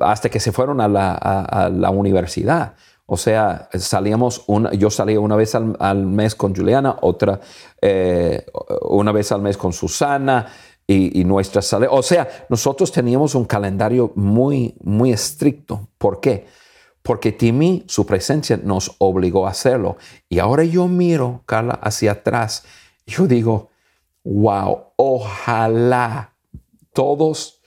hasta 0.00 0.28
que 0.28 0.40
se 0.40 0.50
fueron 0.50 0.80
a 0.80 0.88
la, 0.88 1.12
a- 1.12 1.66
a 1.66 1.68
la 1.68 1.90
universidad. 1.90 2.74
O 3.06 3.16
sea, 3.16 3.68
salíamos 3.74 4.42
una, 4.46 4.72
yo 4.72 4.90
salía 4.90 5.20
una 5.20 5.36
vez 5.36 5.54
al, 5.54 5.76
al 5.78 6.06
mes 6.06 6.34
con 6.34 6.54
Juliana, 6.56 6.96
otra 7.02 7.38
eh, 7.82 8.46
una 8.88 9.12
vez 9.12 9.30
al 9.30 9.42
mes 9.42 9.56
con 9.56 9.72
Susana 9.72 10.46
y, 10.86 11.20
y 11.20 11.24
nuestra 11.24 11.62
sale. 11.62 11.86
O 11.90 12.02
sea, 12.02 12.46
nosotros 12.48 12.92
teníamos 12.92 13.34
un 13.34 13.44
calendario 13.44 14.12
muy, 14.14 14.74
muy 14.82 15.12
estricto. 15.12 15.88
¿Por 15.98 16.20
qué? 16.20 16.46
Porque 17.02 17.32
Timmy, 17.32 17.84
su 17.86 18.06
presencia 18.06 18.58
nos 18.62 18.94
obligó 18.98 19.46
a 19.46 19.50
hacerlo. 19.50 19.96
Y 20.28 20.38
ahora 20.38 20.64
yo 20.64 20.88
miro, 20.88 21.42
Carla, 21.46 21.74
hacia 21.82 22.12
atrás. 22.12 22.64
Yo 23.06 23.26
digo, 23.26 23.70
wow, 24.24 24.84
ojalá 24.96 26.32
todos 26.92 27.60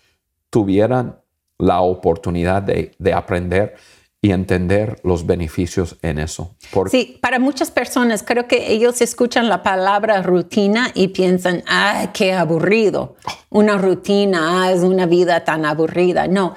tuvieran 0.50 1.20
la 1.60 1.82
oportunidad 1.82 2.64
de, 2.64 2.94
de 2.98 3.14
aprender 3.14 3.76
y 4.22 4.32
entender 4.32 5.00
los 5.04 5.26
beneficios 5.26 5.98
en 6.02 6.18
eso. 6.20 6.56
Porque 6.72 6.92
Sí, 6.92 7.20
para 7.22 7.38
muchas 7.40 7.70
personas 7.70 8.24
creo 8.24 8.48
que 8.48 8.72
ellos 8.72 9.02
escuchan 9.02 9.48
la 9.48 9.62
palabra 9.62 10.22
rutina 10.24 10.90
y 10.96 11.10
piensan, 11.10 11.64
ah, 11.68 12.10
qué 12.14 12.34
aburrido. 12.34 13.16
Una 13.50 13.78
rutina, 13.78 14.64
ah, 14.64 14.72
es 14.72 14.82
una 14.82 15.06
vida 15.06 15.44
tan 15.44 15.66
aburrida. 15.66 16.28
No, 16.28 16.56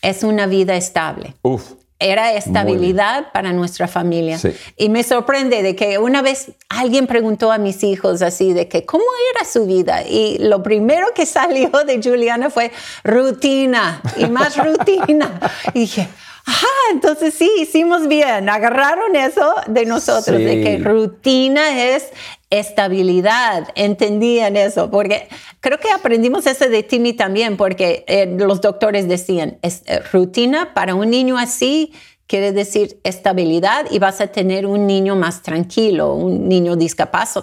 es 0.00 0.22
una 0.22 0.46
vida 0.46 0.74
estable. 0.74 1.34
Uf, 1.42 1.72
Era 1.98 2.32
estabilidad 2.32 3.30
para 3.32 3.52
nuestra 3.52 3.86
familia. 3.88 4.38
Sí. 4.38 4.52
Y 4.78 4.88
me 4.88 5.04
sorprende 5.04 5.62
de 5.62 5.76
que 5.76 5.98
una 5.98 6.22
vez 6.22 6.52
alguien 6.70 7.06
preguntó 7.06 7.52
a 7.52 7.58
mis 7.58 7.84
hijos 7.84 8.22
así 8.22 8.54
de 8.54 8.68
que 8.68 8.84
cómo 8.86 9.04
era 9.36 9.44
su 9.48 9.66
vida 9.66 10.02
y 10.08 10.38
lo 10.38 10.62
primero 10.62 11.08
que 11.14 11.26
salió 11.38 11.70
de 11.86 12.00
Juliana 12.02 12.48
fue 12.48 12.72
rutina 13.04 14.02
y 14.16 14.24
más 14.26 14.56
rutina. 14.64 15.38
y 15.74 15.80
dije, 15.80 16.08
ajá, 16.44 16.66
entonces 16.92 17.34
sí, 17.34 17.50
hicimos 17.60 18.08
bien. 18.08 18.48
Agarraron 18.48 19.14
eso 19.16 19.54
de 19.66 19.86
nosotros, 19.86 20.36
Sí. 20.38 20.44
de 20.44 20.62
que 20.62 20.78
rutina 20.78 21.82
es 21.94 22.08
estabilidad. 22.50 23.68
Entendían 23.74 24.56
eso, 24.56 24.90
porque 24.90 25.28
creo 25.60 25.78
que 25.78 25.90
aprendimos 25.90 26.46
eso 26.46 26.68
de 26.68 26.82
Timmy 26.82 27.12
también, 27.14 27.56
porque 27.56 28.04
eh, 28.06 28.26
los 28.38 28.60
doctores 28.60 29.08
decían, 29.08 29.58
es, 29.62 29.82
eh, 29.86 30.00
rutina 30.12 30.74
para 30.74 30.94
un 30.94 31.10
niño 31.10 31.38
así 31.38 31.92
quiere 32.32 32.52
decir 32.52 32.98
estabilidad 33.04 33.84
y 33.90 33.98
vas 33.98 34.22
a 34.22 34.26
tener 34.28 34.64
un 34.64 34.86
niño 34.86 35.16
más 35.16 35.42
tranquilo, 35.42 36.14
un 36.14 36.48
niño 36.48 36.76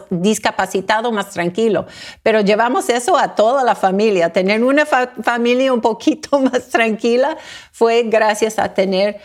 discapacitado 0.09 1.11
más 1.11 1.29
tranquilo. 1.29 1.85
Pero 2.23 2.41
llevamos 2.41 2.89
eso 2.89 3.15
a 3.15 3.35
toda 3.35 3.63
la 3.63 3.75
familia. 3.75 4.33
Tener 4.33 4.63
una 4.63 4.87
fa- 4.87 5.11
familia 5.21 5.71
un 5.73 5.81
poquito 5.81 6.39
más 6.47 6.69
tranquila 6.69 7.37
fue 7.71 8.01
gracias 8.07 8.57
a 8.57 8.73
tener 8.73 9.17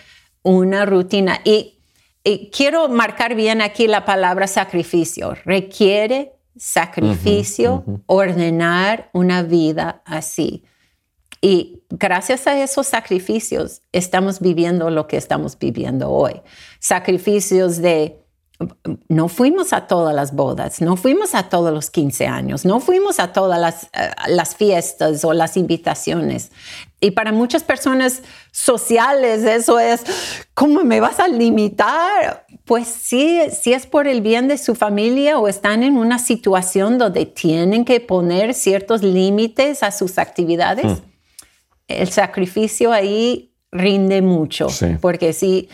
una 0.43 0.85
rutina. 0.85 1.41
Y, 1.45 1.79
y 2.23 2.51
quiero 2.51 2.91
marcar 2.91 3.35
bien 3.35 3.63
aquí 3.63 3.87
la 3.87 4.05
palabra 4.05 4.47
sacrificio. 4.47 5.35
Requiere 5.47 6.35
sacrificio 6.59 7.85
ordenar 8.05 9.09
una 9.15 9.43
vida 9.43 10.03
así. 10.05 10.63
Y 11.45 11.83
gracias 11.91 12.47
a 12.47 12.59
esos 12.59 12.87
sacrificios 12.87 13.83
estamos 13.93 14.41
viviendo 14.41 14.89
lo 14.89 15.07
que 15.07 15.19
estamos 15.19 15.59
viviendo 15.59 16.11
hoy. 16.11 16.41
Sacrificios 16.81 17.83
de, 17.83 18.25
no 19.09 19.29
fuimos 19.29 19.75
a 19.75 19.87
todas 19.87 20.15
las 20.15 20.35
bodas, 20.35 20.81
no 20.81 20.97
fuimos 20.97 21.35
a 21.35 21.51
todos 21.51 21.71
los 21.71 21.91
15 21.91 22.27
años, 22.27 22.65
no 22.65 22.81
fuimos 22.81 23.21
a 23.21 23.35
todas 23.35 23.61
las, 23.61 23.91
eh, 23.93 24.11
las 24.29 24.57
fiestas 24.57 25.23
o 25.23 25.35
las 25.35 25.59
invitaciones. 25.59 26.51
Y 26.99 27.11
para 27.11 27.31
muchas 27.31 27.63
personas 27.63 28.23
sociales 28.51 29.43
eso 29.43 29.79
es, 29.79 30.03
¿cómo 30.55 30.83
me 30.83 31.01
vas 31.01 31.21
a 31.21 31.29
limitar? 31.29 32.47
Pues 32.65 32.89
sí, 32.89 33.39
si 33.53 33.75
es 33.75 33.87
por 33.87 34.09
el 34.09 34.23
bien 34.23 34.49
de 34.49 34.57
su 34.57 34.75
familia 34.75 35.39
o 35.39 35.47
están 35.47 35.83
en 35.83 35.99
una 35.99 36.19
situación 36.19 36.97
donde 36.97 37.27
tienen 37.27 37.85
que 37.85 38.01
poner 38.01 38.55
ciertos 38.55 39.03
límites 39.03 39.83
a 39.83 39.93
sus 39.93 40.17
actividades 40.17 41.03
el 41.89 42.11
sacrificio 42.11 42.93
ahí 42.93 43.53
rinde 43.73 44.23
mucho, 44.23 44.69
Sí. 44.69 44.97
porque 45.01 45.33
sí 45.33 45.69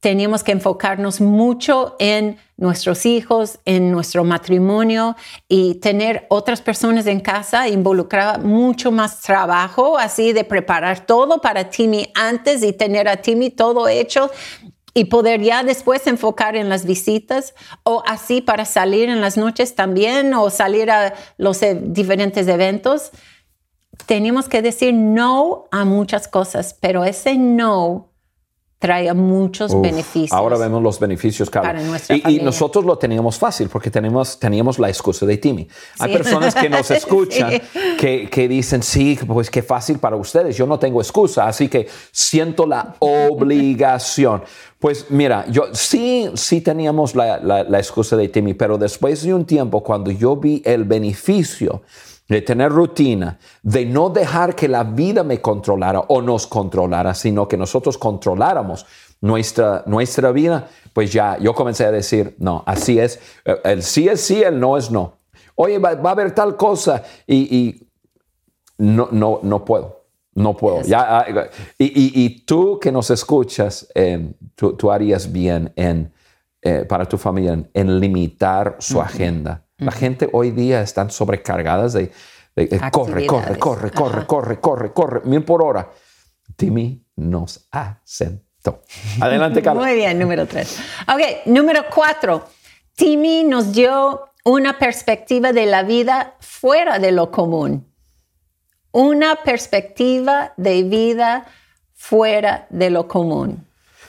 teníamos 0.00 0.44
que 0.44 0.52
enfocarnos 0.52 1.20
mucho 1.20 1.96
en 1.98 2.36
nuestros 2.56 3.06
hijos, 3.06 3.58
en 3.64 3.90
nuestro 3.90 4.24
matrimonio 4.24 5.16
y 5.48 5.76
tener 5.76 6.26
otras 6.28 6.60
personas 6.62 7.06
en 7.06 7.20
casa 7.20 7.68
involucraba 7.68 8.38
mucho 8.38 8.90
más 8.92 9.20
trabajo, 9.20 9.98
así 9.98 10.32
de 10.32 10.44
preparar 10.44 11.06
todo 11.06 11.40
para 11.40 11.70
Timmy 11.70 12.10
antes 12.14 12.62
y 12.62 12.72
tener 12.72 13.08
a 13.08 13.16
Timmy 13.16 13.50
todo 13.50 13.88
hecho 13.88 14.30
y 14.94 15.04
poder 15.06 15.42
ya 15.42 15.62
después 15.62 16.06
enfocar 16.06 16.56
en 16.56 16.68
las 16.68 16.86
visitas 16.86 17.54
o 17.82 18.02
así 18.06 18.40
para 18.40 18.64
salir 18.64 19.08
en 19.08 19.20
las 19.20 19.36
noches 19.36 19.74
también 19.74 20.32
o 20.34 20.48
salir 20.50 20.90
a 20.90 21.14
los 21.36 21.62
eh, 21.62 21.78
diferentes 21.82 22.46
eventos 22.48 23.10
tenemos 24.06 24.48
que 24.48 24.62
decir 24.62 24.94
no 24.94 25.64
a 25.70 25.84
muchas 25.84 26.28
cosas, 26.28 26.76
pero 26.80 27.04
ese 27.04 27.36
no 27.36 28.12
trae 28.78 29.12
muchos 29.14 29.72
Uf, 29.72 29.80
beneficios. 29.80 30.32
Ahora 30.32 30.58
vemos 30.58 30.82
los 30.82 31.00
beneficios, 31.00 31.48
Carla. 31.48 31.70
Para 31.72 31.82
nuestra 31.82 32.14
y, 32.14 32.22
y 32.26 32.40
nosotros 32.40 32.84
lo 32.84 32.98
teníamos 32.98 33.38
fácil 33.38 33.70
porque 33.70 33.90
tenemos, 33.90 34.38
teníamos 34.38 34.78
la 34.78 34.88
excusa 34.90 35.24
de 35.24 35.38
Timmy. 35.38 35.66
Hay 35.98 36.10
Sí. 36.12 36.16
personas 36.18 36.54
que 36.54 36.68
nos 36.68 36.90
escuchan 36.90 37.52
Sí. 37.52 37.60
que, 37.98 38.28
que 38.30 38.46
dicen, 38.46 38.82
sí, 38.82 39.18
pues 39.26 39.50
qué 39.50 39.62
fácil 39.62 39.98
para 39.98 40.16
ustedes. 40.16 40.56
Yo 40.58 40.66
no 40.66 40.78
tengo 40.78 41.00
excusa, 41.00 41.48
así 41.48 41.68
que 41.68 41.88
siento 42.12 42.66
la 42.66 42.94
obligación. 42.98 44.42
Pues 44.78 45.06
mira, 45.10 45.46
yo 45.48 45.64
sí, 45.72 46.28
sí 46.34 46.60
teníamos 46.60 47.14
la, 47.14 47.38
la- 47.38 47.64
la 47.64 47.78
excusa 47.78 48.14
de 48.16 48.28
Timmy, 48.28 48.52
pero 48.52 48.76
después 48.76 49.22
de 49.22 49.32
un 49.32 49.46
tiempo, 49.46 49.82
cuando 49.82 50.10
yo 50.10 50.36
vi 50.36 50.60
el 50.66 50.84
beneficio 50.84 51.82
de 52.28 52.42
tener 52.42 52.72
rutina, 52.72 53.38
de 53.62 53.86
no 53.86 54.10
dejar 54.10 54.54
que 54.56 54.66
la 54.68 54.82
vida 54.84 55.22
me 55.22 55.40
controlara 55.40 56.00
o 56.08 56.20
nos 56.22 56.46
controlara, 56.46 57.14
sino 57.14 57.46
que 57.46 57.56
nosotros 57.56 57.96
controláramos 57.98 58.84
nuestra, 59.20 59.82
nuestra 59.86 60.32
vida, 60.32 60.68
pues 60.92 61.12
ya 61.12 61.38
yo 61.38 61.54
comencé 61.54 61.84
a 61.84 61.92
decir, 61.92 62.34
no, 62.38 62.62
así 62.66 62.98
es, 62.98 63.20
Eh, 63.44 63.56
el 63.64 63.82
sí 63.82 64.08
es 64.08 64.20
sí, 64.20 64.42
el 64.42 64.58
no 64.58 64.76
es 64.76 64.90
no. 64.90 65.14
Oye, 65.54 65.78
va, 65.78 65.94
va 65.94 66.10
a 66.10 66.12
haber 66.12 66.32
tal 66.34 66.56
cosa 66.56 67.02
y, 67.26 67.36
y 67.56 67.88
no, 68.78 69.08
no, 69.10 69.40
no 69.42 69.64
puedo. 69.64 70.04
No 70.34 70.54
puedo. 70.54 70.82
Ya, 70.82 71.20
ah, 71.20 71.26
y, 71.78 71.84
y- 71.86 72.12
y 72.24 72.40
tú 72.44 72.78
que 72.78 72.92
nos 72.92 73.10
escuchas, 73.10 73.88
eh, 73.94 74.34
tú, 74.54 74.74
tú 74.74 74.90
harías 74.92 75.32
bien 75.32 75.72
en, 75.76 76.12
eh, 76.60 76.84
para 76.86 77.06
tu 77.06 77.16
familia 77.16 77.54
en, 77.54 77.70
en 77.72 77.98
limitar 78.00 78.76
su 78.78 79.00
agenda. 79.00 79.62
La 79.78 79.92
gente 79.92 80.28
hoy 80.32 80.50
día 80.52 80.80
están 80.80 81.10
sobrecargadas 81.10 81.92
de, 81.92 82.10
de- 82.54 82.66
de 82.66 82.90
corre, 82.90 83.26
corre, 83.26 83.58
corre, 83.58 83.90
corre, 83.90 84.18
Ajá. 84.18 84.26
corre, 84.26 84.60
corre, 84.60 84.92
corre, 84.92 85.20
mil 85.24 85.42
por 85.44 85.62
hora. 85.62 85.90
Timmy 86.56 87.04
nos 87.16 87.66
asentó. 87.70 88.82
Adelante, 89.20 89.60
Carla. 89.62 89.82
Muy 89.82 89.94
bien, 89.94 90.18
número 90.18 90.46
tres. 90.46 90.78
Ok, 91.02 91.46
número 91.46 91.84
cuatro. 91.94 92.46
Timmy 92.94 93.44
nos 93.44 93.72
dio 93.72 94.30
una 94.44 94.78
perspectiva 94.78 95.52
de 95.52 95.66
la 95.66 95.82
vida 95.82 96.36
fuera 96.40 96.98
de 96.98 97.12
lo 97.12 97.30
común. 97.30 97.86
Una 98.92 99.36
perspectiva 99.44 100.54
de 100.56 100.82
vida 100.84 101.44
fuera 101.92 102.66
de 102.70 102.88
lo 102.88 103.06
común. 103.08 103.66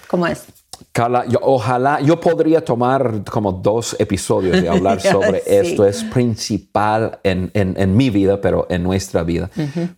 ¿Cómo 0.08 0.26
es? 0.28 0.46
Carla, 0.92 1.26
yo, 1.28 1.40
ojalá, 1.42 2.02
yo 2.02 2.20
podría 2.20 2.63
tomar 2.63 3.24
como 3.30 3.52
dos 3.52 3.96
episodios 4.00 4.63
y 4.63 4.68
hablar 4.68 5.02
sobre 5.13 5.44
esto. 5.46 5.86
Es 5.86 6.04
principal 6.04 7.20
en, 7.24 7.52
en, 7.54 7.96
mi 7.96 8.10
vida, 8.10 8.40
pero 8.42 8.68
en 8.70 8.84
nuestra 8.84 9.24
vida. 9.24 9.50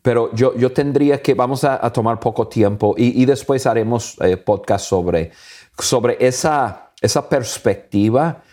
Pero 0.02 0.34
yo, 0.34 0.56
yo 0.56 0.72
tendría 0.72 1.22
que, 1.22 1.34
vamos 1.34 1.64
a, 1.64 1.80
tomar 1.92 2.20
poco 2.20 2.48
tiempo 2.48 2.96
y, 2.98 3.22
y 3.22 3.26
después 3.26 3.66
haremos 3.66 4.16
eh, 4.22 4.38
podcast 4.38 4.86
sobre, 4.86 5.32
sobre 5.78 6.18
esa, 6.20 6.92
esa 7.02 7.28
perspectiva 7.28 8.44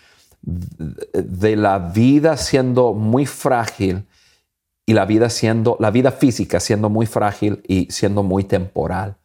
de 0.43 1.57
la 1.57 1.79
vida 1.79 2.37
siendo 2.37 2.95
muy 2.95 3.27
frágil 3.27 4.07
y 4.87 4.93
la 4.93 5.05
vida 5.05 5.29
siendo, 5.29 5.77
la 5.81 5.91
vida 5.91 6.13
física 6.13 6.61
siendo 6.61 6.89
muy 6.89 7.07
frágil 7.07 7.63
y 7.67 7.89
siendo 7.91 8.23
muy 8.23 8.45
temporal 8.45 9.17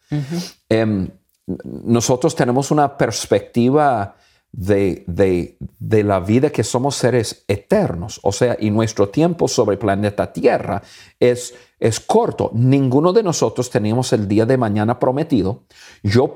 nosotros 1.48 2.36
tenemos 2.36 2.72
una 2.72 2.98
perspectiva 2.98 4.16
de, 4.52 5.58
la 5.80 6.20
vida 6.20 6.50
que 6.50 6.64
somos 6.64 6.96
seres 6.96 7.46
eternos, 7.48 8.20
o 8.24 8.32
sea, 8.32 8.58
y 8.60 8.70
nuestro 8.70 9.10
tiempo 9.10 9.48
sobre 9.48 9.76
el 9.76 9.80
planeta 9.80 10.32
Tierra 10.34 10.82
es, 11.20 11.54
es 11.80 12.00
corto. 12.00 12.52
Ninguno 12.54 13.14
de 13.14 13.24
nosotros 13.24 13.70
tenemos 13.70 14.12
el 14.14 14.28
día 14.28 14.46
de 14.46 14.58
mañana 14.58 15.00
prometido. 15.00 15.64
Yo 16.04 16.36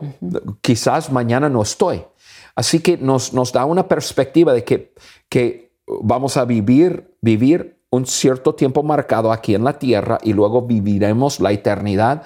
quizás 0.61 1.11
mañana 1.11 1.49
no 1.49 1.61
estoy. 1.61 2.03
Así 2.55 2.79
que 2.79 2.97
nos, 2.97 3.33
nos 3.33 3.51
da 3.51 3.65
una 3.65 3.87
perspectiva 3.87 4.53
de 4.53 4.63
que, 4.63 4.93
que 5.27 5.73
vamos 5.85 6.37
a 6.37 6.45
vivir, 6.45 7.17
vivir 7.21 7.81
un 7.89 8.05
cierto 8.05 8.55
tiempo 8.55 8.81
marcado 8.81 9.31
aquí 9.31 9.55
en 9.55 9.63
la 9.63 9.77
tierra 9.77 10.19
y 10.23 10.33
luego 10.33 10.61
viviremos 10.61 11.39
la 11.39 11.51
eternidad 11.51 12.23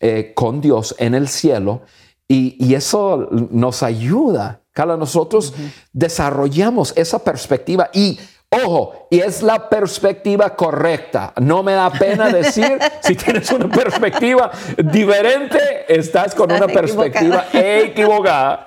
eh, 0.00 0.32
con 0.34 0.60
Dios 0.60 0.94
en 0.98 1.14
el 1.14 1.28
cielo 1.28 1.82
y, 2.28 2.74
eso 2.74 3.28
nos 3.30 3.82
ayuda. 3.82 4.60
Carla, 4.72 4.96
nosotros 4.96 5.54
desarrollamos 5.92 6.92
esa 6.96 7.18
perspectiva 7.20 7.88
y 7.92 8.18
Ojo, 8.48 9.08
y 9.10 9.18
es 9.18 9.42
la 9.42 9.68
perspectiva 9.68 10.54
correcta. 10.54 11.32
No 11.40 11.64
me 11.64 11.72
da 11.72 11.90
pena 11.90 12.28
decir, 12.32 12.78
si 13.00 13.16
tienes 13.16 13.50
una 13.50 13.68
perspectiva 13.68 14.52
diferente, 14.78 15.58
estás 15.88 16.34
con 16.34 16.52
una 16.52 16.68
perspectiva 16.68 17.46
equivocada. 17.52 18.66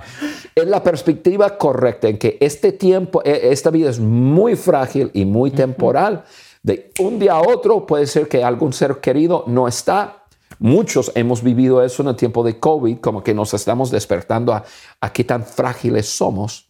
Es 0.53 0.67
la 0.67 0.83
perspectiva 0.83 1.57
correcta 1.57 2.09
en 2.09 2.17
que 2.17 2.37
este 2.41 2.73
tiempo, 2.73 3.21
e, 3.23 3.51
esta 3.51 3.69
vida 3.69 3.89
es 3.89 3.99
muy 3.99 4.57
frágil 4.57 5.11
y 5.13 5.23
muy 5.23 5.51
temporal. 5.51 6.23
De 6.61 6.91
un 6.99 7.17
día 7.17 7.33
a 7.33 7.41
otro 7.41 7.85
puede 7.85 8.05
ser 8.05 8.27
que 8.27 8.43
algún 8.43 8.73
ser 8.73 8.97
querido 8.97 9.45
no 9.47 9.65
está 9.65 10.18
Muchos 10.59 11.11
hemos 11.15 11.41
vivido 11.41 11.81
eso 11.81 12.03
en 12.03 12.09
el 12.09 12.15
tiempo 12.17 12.43
de 12.43 12.59
COVID, 12.59 12.99
como 12.99 13.23
que 13.23 13.33
nos 13.33 13.53
estamos 13.53 13.91
despertando 13.91 14.53
a, 14.53 15.13
qué 15.13 15.23
tan 15.23 15.45
frágiles 15.45 16.07
somos. 16.09 16.69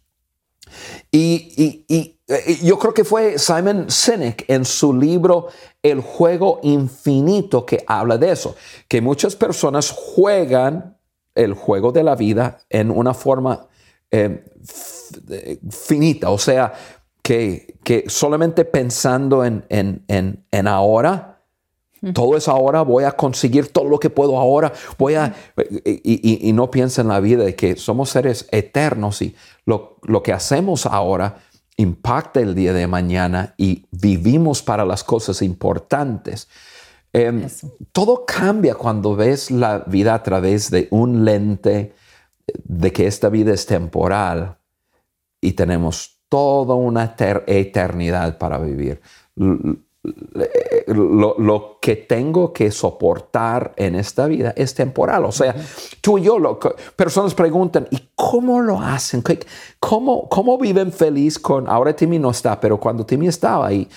Y, 1.11 2.15
yo 2.61 2.77
creo 2.77 2.93
que 2.93 3.03
fue 3.03 3.39
Simon 3.39 3.89
Sinek 3.89 4.45
en 4.47 4.63
su 4.63 4.93
libro 4.93 5.47
El 5.81 6.01
juego 6.01 6.59
infinito 6.61 7.65
que 7.65 7.83
habla 7.87 8.19
de 8.19 8.31
eso, 8.31 8.55
que 8.87 9.01
muchas 9.01 9.35
personas 9.35 9.89
juegan 9.89 10.95
el 11.33 11.55
juego 11.55 11.91
de 11.91 12.03
la 12.03 12.15
vida 12.15 12.59
en 12.69 12.91
una 12.91 13.15
forma 13.15 13.67
eh, 14.11 14.43
finita, 15.71 16.29
o 16.29 16.37
sea, 16.37 16.73
que, 17.23 17.75
solamente 18.07 18.65
pensando 18.65 19.43
en, 19.43 19.65
en 19.67 20.67
ahora, 20.67 21.38
todo 22.13 22.37
es 22.37 22.47
ahora, 22.47 22.81
voy 22.81 23.03
a 23.03 23.11
conseguir 23.11 23.67
todo 23.67 23.85
lo 23.85 23.99
que 23.99 24.09
puedo 24.09 24.37
ahora, 24.37 24.71
voy 24.97 25.15
a... 25.15 25.35
Y, 25.83 26.51
no 26.53 26.71
piensa 26.71 27.01
en 27.01 27.09
la 27.09 27.19
vida 27.19 27.43
de 27.43 27.55
que 27.55 27.75
somos 27.75 28.09
seres 28.09 28.47
eternos 28.51 29.21
y 29.21 29.35
lo, 29.65 29.97
que 30.23 30.33
hacemos 30.33 30.85
ahora 30.85 31.37
impacta 31.77 32.39
el 32.39 32.55
día 32.55 32.73
de 32.73 32.87
mañana 32.87 33.53
y 33.57 33.85
vivimos 33.91 34.61
para 34.61 34.85
las 34.85 35.03
cosas 35.03 35.41
importantes. 35.41 36.49
Em, 37.13 37.47
todo 37.91 38.25
cambia 38.25 38.75
cuando 38.75 39.15
ves 39.15 39.51
la 39.51 39.79
vida 39.79 40.13
a 40.13 40.23
través 40.23 40.69
de 40.69 40.87
un 40.91 41.25
lente 41.25 41.93
de 42.63 42.91
que 42.91 43.07
esta 43.07 43.29
vida 43.29 43.53
es 43.53 43.65
temporal 43.65 44.57
y 45.41 45.53
tenemos 45.53 46.19
toda 46.29 46.75
una 46.75 47.15
eternidad 47.47 48.37
para 48.37 48.59
vivir 48.59 49.01
lo, 50.87 51.79
que 51.81 51.95
tengo 51.95 52.53
que 52.53 52.71
soportar 52.71 53.73
en 53.75 53.95
esta 53.95 54.27
vida 54.27 54.53
es 54.55 54.73
temporal. 54.73 55.25
O 55.25 55.31
sea, 55.31 55.55
tú 56.01 56.17
y 56.17 56.23
yo, 56.23 56.39
lo, 56.39 56.59
personas 56.95 57.33
preguntan, 57.33 57.87
¿y 57.91 58.09
cómo 58.15 58.61
lo 58.61 58.79
hacen? 58.79 59.23
¿Cómo, 59.79 60.29
¿Cómo 60.29 60.57
viven 60.57 60.91
feliz 60.91 61.37
con, 61.37 61.67
ahora 61.67 61.95
Timmy 61.95 62.19
no 62.19 62.31
está, 62.31 62.59
pero 62.59 62.79
cuando 62.79 63.05
Timmy 63.05 63.27
estaba 63.27 63.67
ahí? 63.67 63.87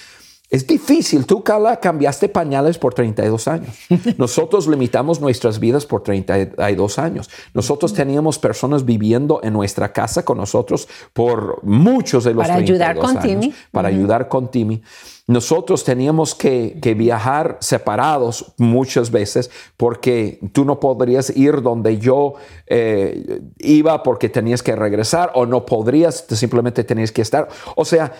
Es 0.52 0.66
difícil. 0.66 1.24
Tú, 1.24 1.42
Carla, 1.42 1.80
cambiaste 1.80 2.28
pañales 2.28 2.76
por 2.76 2.92
32 2.92 3.48
años. 3.48 3.74
Nosotros 4.18 4.68
limitamos 4.68 5.18
nuestras 5.18 5.58
vidas 5.58 5.86
por 5.86 6.02
32 6.02 6.98
años. 6.98 7.30
Nosotros 7.54 7.94
teníamos 7.94 8.38
personas 8.38 8.84
viviendo 8.84 9.40
en 9.42 9.54
nuestra 9.54 9.94
casa 9.94 10.26
con 10.26 10.36
nosotros 10.36 10.88
por 11.14 11.64
muchos 11.64 12.24
de 12.24 12.34
los 12.34 12.46
para 12.46 12.56
ayudar 12.56 12.98
con 12.98 13.18
Timmy. 13.18 13.54
Para 13.70 13.88
ayudar 13.88 14.28
con 14.28 14.50
Timmy. 14.50 14.82
Nosotros 15.28 15.84
teníamos 15.84 16.34
que, 16.34 16.78
viajar 16.96 17.56
separados 17.60 18.54
muchas 18.58 19.10
veces 19.10 19.50
porque 19.76 20.40
tú 20.52 20.64
no 20.64 20.80
podrías 20.80 21.34
ir 21.36 21.62
donde 21.62 21.98
yo 21.98 22.34
eh, 22.66 23.40
iba 23.58 24.02
porque 24.02 24.28
tenías 24.28 24.62
que 24.62 24.74
regresar 24.74 25.30
o 25.34 25.46
no 25.46 25.64
podrías, 25.64 26.26
simplemente 26.28 26.82
tenías 26.82 27.12
que 27.12 27.22
estar. 27.22 27.48
O 27.76 27.84
sea, 27.84 28.12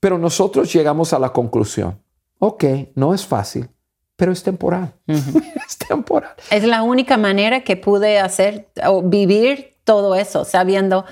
pero 0.00 0.18
nosotros 0.18 0.72
llegamos 0.72 1.12
a 1.12 1.18
la 1.20 1.32
conclusión, 1.32 2.02
ok, 2.40 2.64
no 2.96 3.14
es 3.14 3.24
fácil, 3.24 3.68
pero 4.16 4.32
es 4.32 4.42
temporal. 4.42 4.94
es 5.06 5.78
temporal. 5.78 6.34
Es 6.50 6.64
la 6.64 6.82
única 6.82 7.16
manera 7.16 7.62
que 7.62 7.76
pude 7.76 8.18
hacer 8.18 8.68
o 8.84 9.02
vivir 9.02 9.76
todo 9.84 10.16
eso, 10.16 10.44
sabiendo, 10.44 11.04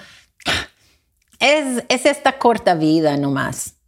es, 1.38 1.85
es 1.88 2.05
esta 2.05 2.38
corta 2.38 2.75
vida 2.75 3.16
nomás. 3.16 3.80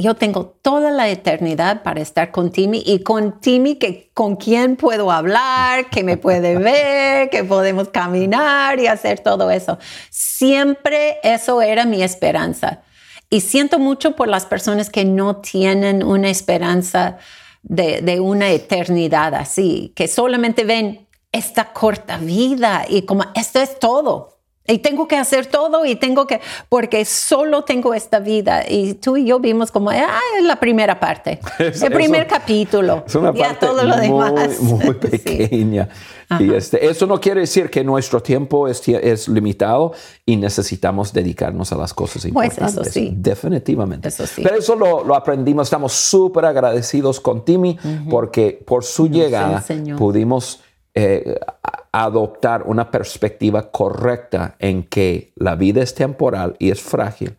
Yo 0.00 0.14
tengo 0.14 0.46
toda 0.62 0.92
la 0.92 1.08
eternidad 1.08 1.82
para 1.82 2.00
estar 2.00 2.30
con 2.30 2.52
Timmy 2.52 2.84
y 2.86 3.02
con 3.02 3.40
Timmy 3.40 3.74
que 3.74 4.12
con 4.14 4.36
quien 4.36 4.76
puedo 4.76 5.10
hablar, 5.10 5.90
que 5.90 6.04
me 6.04 6.16
puede 6.16 6.56
ver, 6.58 7.30
que 7.30 7.42
podemos 7.42 7.88
caminar 7.88 8.78
y 8.78 8.86
hacer 8.86 9.18
todo 9.18 9.50
eso. 9.50 9.76
Siempre 10.08 11.18
eso 11.24 11.60
era 11.60 11.84
mi 11.84 12.04
esperanza. 12.04 12.82
Y 13.28 13.40
siento 13.40 13.80
mucho 13.80 14.14
por 14.14 14.28
las 14.28 14.46
personas 14.46 14.88
que 14.88 15.04
no 15.04 15.38
tienen 15.38 16.04
una 16.04 16.30
esperanza 16.30 17.18
de, 17.62 18.20
una 18.20 18.50
eternidad 18.50 19.34
así, 19.34 19.92
que 19.96 20.06
solamente 20.06 20.62
ven 20.62 21.08
esta 21.32 21.72
corta 21.72 22.18
vida 22.18 22.86
y 22.88 23.02
como 23.02 23.24
esto 23.34 23.60
es 23.60 23.80
todo. 23.80 24.37
Y 24.68 24.78
tengo 24.78 25.08
que 25.08 25.16
hacer 25.16 25.46
todo 25.46 25.86
y 25.86 25.96
tengo 25.96 26.26
que, 26.26 26.40
porque 26.68 27.06
solo 27.06 27.64
tengo 27.64 27.94
esta 27.94 28.18
vida. 28.18 28.64
Y 28.68 28.94
tú 28.94 29.16
y 29.16 29.24
yo 29.24 29.40
vimos 29.40 29.70
como, 29.70 29.90
ah, 29.90 30.20
es 30.38 30.44
la 30.44 30.56
primera 30.56 31.00
parte, 31.00 31.40
el 31.58 31.92
primer 31.92 32.26
capítulo. 32.26 33.02
Es 33.06 33.14
una 33.14 33.32
parte 33.34 33.66
todo 33.66 33.82
lo 33.82 33.96
muy, 33.96 34.06
demás. 34.06 34.60
muy 34.60 34.94
pequeña. 34.94 35.88
Y 36.38 36.52
este, 36.52 36.86
eso 36.86 37.06
no 37.06 37.18
quiere 37.18 37.40
decir 37.40 37.70
que 37.70 37.82
nuestro 37.82 38.22
tiempo 38.22 38.68
es, 38.68 38.86
es, 38.86 39.28
limitado 39.28 39.92
y 40.26 40.36
necesitamos 40.36 41.14
dedicarnos 41.14 41.72
a 41.72 41.76
las 41.76 41.94
cosas 41.94 42.26
importantes. 42.26 42.74
Pues 42.74 42.86
eso 42.86 42.92
sí. 42.92 43.12
Definitivamente. 43.16 44.08
Eso 44.08 44.26
sí. 44.26 44.42
Pero 44.42 44.56
eso 44.56 44.76
lo, 44.76 45.02
lo 45.02 45.14
aprendimos. 45.14 45.68
Estamos 45.68 45.94
súper 45.94 46.44
agradecidos 46.44 47.20
con 47.20 47.46
Timmy 47.46 47.78
porque 48.10 48.62
por 48.66 48.84
su 48.84 49.08
llegada 49.08 49.64
pudimos 49.96 50.60
eh, 50.94 51.38
adoptar 51.92 52.64
una 52.64 52.90
perspectiva 52.90 53.70
correcta 53.70 54.56
en 54.58 54.84
que 54.84 55.32
la 55.36 55.54
vida 55.54 55.82
es 55.82 55.94
temporal 55.94 56.56
y 56.58 56.70
es 56.70 56.80
frágil, 56.80 57.36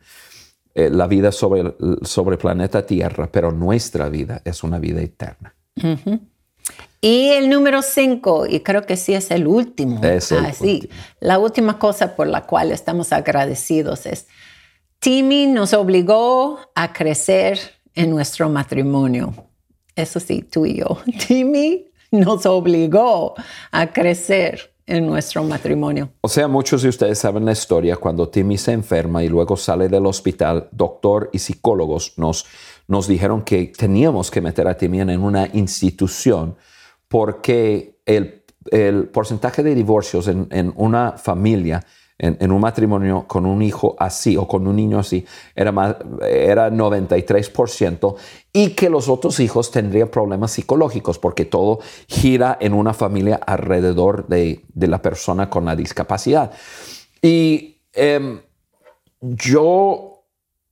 eh, 0.76 0.90
la 0.90 1.08
vida 1.08 1.32
sobre, 1.32 1.76
sobre 2.04 2.36
el 2.36 2.40
planeta 2.40 2.86
Tierra, 2.86 3.30
pero 3.32 3.52
nuestra 3.52 4.10
vida 4.10 4.42
es 4.46 4.64
una 4.64 4.80
vida 4.80 5.02
eterna. 5.02 5.54
Y 7.02 7.30
el 7.30 7.50
número 7.50 7.82
cinco, 7.82 8.46
y 8.46 8.60
creo 8.60 8.86
que 8.86 8.98
sí 8.98 9.14
es 9.14 9.32
el 9.32 9.48
último. 9.48 10.04
Es 10.04 10.32
el 10.32 10.46
ah, 10.46 10.54
último. 10.60 10.94
La 11.20 11.40
última 11.40 11.80
cosa 11.80 12.16
por 12.16 12.28
la 12.28 12.46
cual 12.46 12.72
estamos 12.72 13.14
agradecidos 13.14 14.06
es, 14.06 14.28
Timmy 15.00 15.48
nos 15.48 15.74
obligó 15.74 16.60
a 16.76 16.92
crecer 16.92 17.60
en 17.96 18.10
nuestro 18.10 18.50
matrimonio. 18.50 19.34
Eso 19.96 20.20
sí, 20.20 20.42
tú 20.42 20.66
y 20.66 20.80
yo. 20.80 20.98
Timmy 21.28 21.89
nos 22.12 22.46
obligó 22.46 23.36
a 23.72 23.88
crecer 23.92 24.74
en 24.90 25.06
nuestro 25.06 25.44
matrimonio. 25.44 26.10
O 26.22 26.28
sea, 26.28 26.48
muchos 26.48 26.82
de 26.82 26.90
ustedes 26.90 27.20
saben 27.20 27.46
la 27.46 27.52
historia 27.52 27.96
cuando 27.96 28.28
Timmy 28.28 28.58
se 28.58 28.72
enferma 28.72 29.24
y 29.24 29.30
luego 29.30 29.56
sale 29.56 29.88
del 29.88 30.06
hospital, 30.08 30.68
doctor 30.72 31.30
y 31.32 31.40
psicólogos 31.40 32.14
nos, 32.18 32.46
nos 32.88 33.08
dijeron 33.08 33.44
que 33.44 33.72
teníamos 33.78 34.32
que 34.32 34.42
meter 34.42 34.68
a 34.68 34.76
Timmy 34.76 35.02
en 35.02 35.22
una 35.22 35.48
institución 35.54 36.56
porque 37.08 38.00
el, 38.06 38.44
el 38.72 39.08
porcentaje 39.10 39.62
de 39.62 39.76
divorcios 39.76 40.28
en, 40.28 40.48
en 40.50 40.74
una 40.76 41.14
familia, 41.14 41.86
en, 42.20 42.52
un 42.52 42.60
matrimonio 42.60 43.26
con 43.28 43.46
un 43.46 43.62
hijo 43.62 43.96
así 43.98 44.36
o 44.36 44.48
con 44.48 44.68
un 44.68 44.76
niño 44.76 45.00
así, 45.00 45.26
era, 45.56 45.72
más, 45.72 45.96
era 46.22 46.70
93% 46.70 48.16
y 48.52 48.72
que 48.72 48.90
los 48.90 49.08
otros 49.08 49.40
hijos 49.40 49.72
tendrían 49.72 50.10
problemas 50.10 50.52
psicológicos 50.52 51.18
porque 51.18 51.46
todo 51.46 51.80
gira 52.08 52.58
en 52.60 52.74
una 52.74 52.94
familia 52.94 53.38
alrededor 53.38 54.28
de, 54.28 54.66
de 54.74 54.88
la 54.88 55.02
persona 55.02 55.50
con 55.50 55.64
la 55.64 55.76
discapacidad. 55.78 56.52
Y 57.22 57.78
eh, 57.94 58.42
yo, 59.22 60.26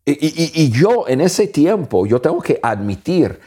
y 0.05 0.69
yo 0.69 1.07
en 1.07 1.21
ese 1.21 1.47
tiempo, 1.47 2.05
yo 2.05 2.19
tengo 2.19 2.41
que 2.41 2.59
admitir, 2.61 3.39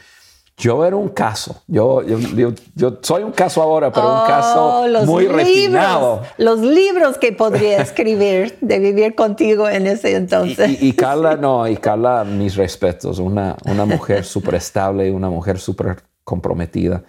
yo 0.57 0.85
era 0.85 0.95
un 0.95 1.09
caso. 1.09 1.63
Yo, 1.67 2.03
yo, 2.03 2.19
yo, 2.19 2.53
yo, 2.75 2.99
soy 3.01 3.23
un 3.23 3.31
caso 3.31 3.61
ahora, 3.61 3.91
pero 3.91 4.07
oh, 4.07 4.21
un 4.21 4.27
caso 4.27 5.05
muy 5.05 5.23
libros, 5.23 5.41
refinado. 5.41 6.21
Los 6.37 6.59
libros 6.59 7.17
que 7.17 7.31
podría 7.31 7.81
escribir 7.81 8.57
de 8.61 8.79
vivir 8.79 9.15
contigo 9.15 9.67
en 9.67 9.87
ese 9.87 10.15
entonces. 10.15 10.69
Y, 10.81 10.85
y, 10.85 10.89
y 10.89 10.93
Carla, 10.93 11.35
no, 11.35 11.67
y 11.67 11.77
Carla, 11.77 12.23
mis 12.23 12.55
respetos, 12.55 13.19
una, 13.19 13.57
una 13.65 13.85
mujer 13.85 14.23
súper 14.25 14.55
estable, 14.55 15.11
una 15.11 15.29
mujer 15.29 15.59
súper 15.59 16.03
comprometida, 16.23 17.03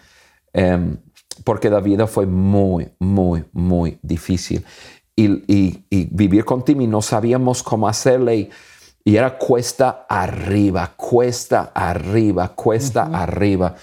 um, 0.54 0.96
porque 1.44 1.68
la 1.68 1.80
vida 1.80 2.06
fue 2.06 2.26
muy, 2.26 2.88
muy, 2.98 3.44
muy 3.52 3.98
difícil. 4.02 4.64
Y, 5.14 5.26
y, 5.52 5.84
y 5.90 6.08
vivir 6.10 6.44
con 6.44 6.64
Timmy 6.64 6.86
no 6.86 7.02
sabíamos 7.02 7.62
cómo 7.62 7.86
hacerle. 7.86 8.36
Y, 8.36 8.50
y 9.04 9.16
era 9.16 9.36
cuesta 9.36 10.06
arriba, 10.08 10.92
cuesta 10.96 11.72
arriba, 11.74 12.48
cuesta 12.54 13.04
uh 13.04 13.10
-huh. 13.10 13.22
arriba. 13.22 13.74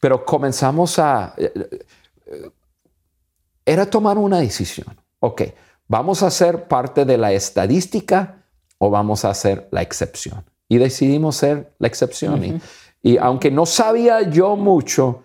Pero 0.00 0.24
comenzamos 0.24 0.98
a... 0.98 1.34
Era 3.64 3.86
tomar 3.86 4.18
una 4.18 4.40
decisión. 4.40 4.96
Ok, 5.20 5.42
¿vamos 5.86 6.22
a 6.22 6.30
ser 6.30 6.64
parte 6.64 7.04
de 7.04 7.18
la 7.18 7.32
estadística 7.32 8.44
o 8.78 8.90
vamos 8.90 9.24
a 9.24 9.34
ser 9.34 9.68
la 9.70 9.82
excepción? 9.82 10.44
Y 10.68 10.78
decidimos 10.78 11.36
ser 11.36 11.72
la 11.78 11.88
excepción. 11.88 12.34
Uh 12.34 12.44
-huh. 12.44 12.60
y, 13.02 13.12
y 13.12 13.18
aunque 13.18 13.50
no 13.50 13.64
sabía 13.64 14.28
yo 14.28 14.56
mucho, 14.56 15.22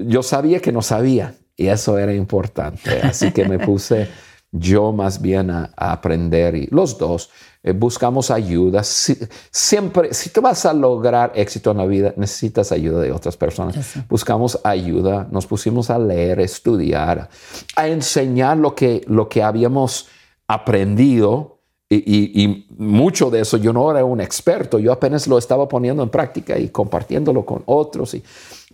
yo 0.00 0.22
sabía 0.22 0.60
que 0.60 0.72
no 0.72 0.82
sabía. 0.82 1.34
Y 1.56 1.68
eso 1.68 1.98
era 1.98 2.12
importante. 2.12 3.00
Así 3.02 3.32
que 3.32 3.44
me 3.48 3.58
puse 3.66 4.08
yo 4.50 4.92
más 4.92 5.20
bien 5.20 5.50
a, 5.50 5.70
a 5.76 5.92
aprender 5.92 6.54
y 6.54 6.66
los 6.70 6.98
dos 6.98 7.28
eh, 7.28 7.55
buscamos 7.72 8.30
ayuda. 8.30 8.82
Si, 8.82 9.16
siempre, 9.50 10.14
si 10.14 10.30
tú 10.30 10.40
vas 10.40 10.64
a 10.66 10.72
lograr 10.72 11.32
éxito 11.34 11.70
en 11.70 11.78
la 11.78 11.86
vida, 11.86 12.14
necesitas 12.16 12.72
ayuda 12.72 13.00
de 13.00 13.12
otras 13.12 13.36
personas. 13.36 13.94
Buscamos 14.08 14.60
ayuda, 14.62 15.26
nos 15.30 15.46
pusimos 15.46 15.90
a 15.90 15.98
leer, 15.98 16.40
estudiar, 16.40 17.28
a 17.74 17.88
enseñar 17.88 18.56
lo 18.56 18.74
que, 18.74 19.02
lo 19.06 19.28
que 19.28 19.42
habíamos 19.42 20.08
aprendido. 20.46 21.60
Y, 21.88 21.96
y, 21.96 22.44
y, 22.44 22.66
mucho 22.78 23.30
de 23.30 23.40
eso 23.40 23.58
yo 23.58 23.72
no 23.72 23.88
era 23.90 24.04
un 24.04 24.20
experto, 24.20 24.80
yo 24.80 24.92
apenas 24.92 25.28
lo 25.28 25.38
estaba 25.38 25.68
poniendo 25.68 26.02
en 26.02 26.08
práctica 26.08 26.58
y 26.58 26.68
compartiéndolo 26.68 27.46
con 27.46 27.62
otros. 27.66 28.14
Y, 28.14 28.24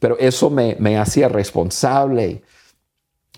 pero 0.01 0.19
eso 0.19 0.51
me, 0.51 0.77
me 0.81 0.99
hacía 0.99 1.29
responsable. 1.29 2.43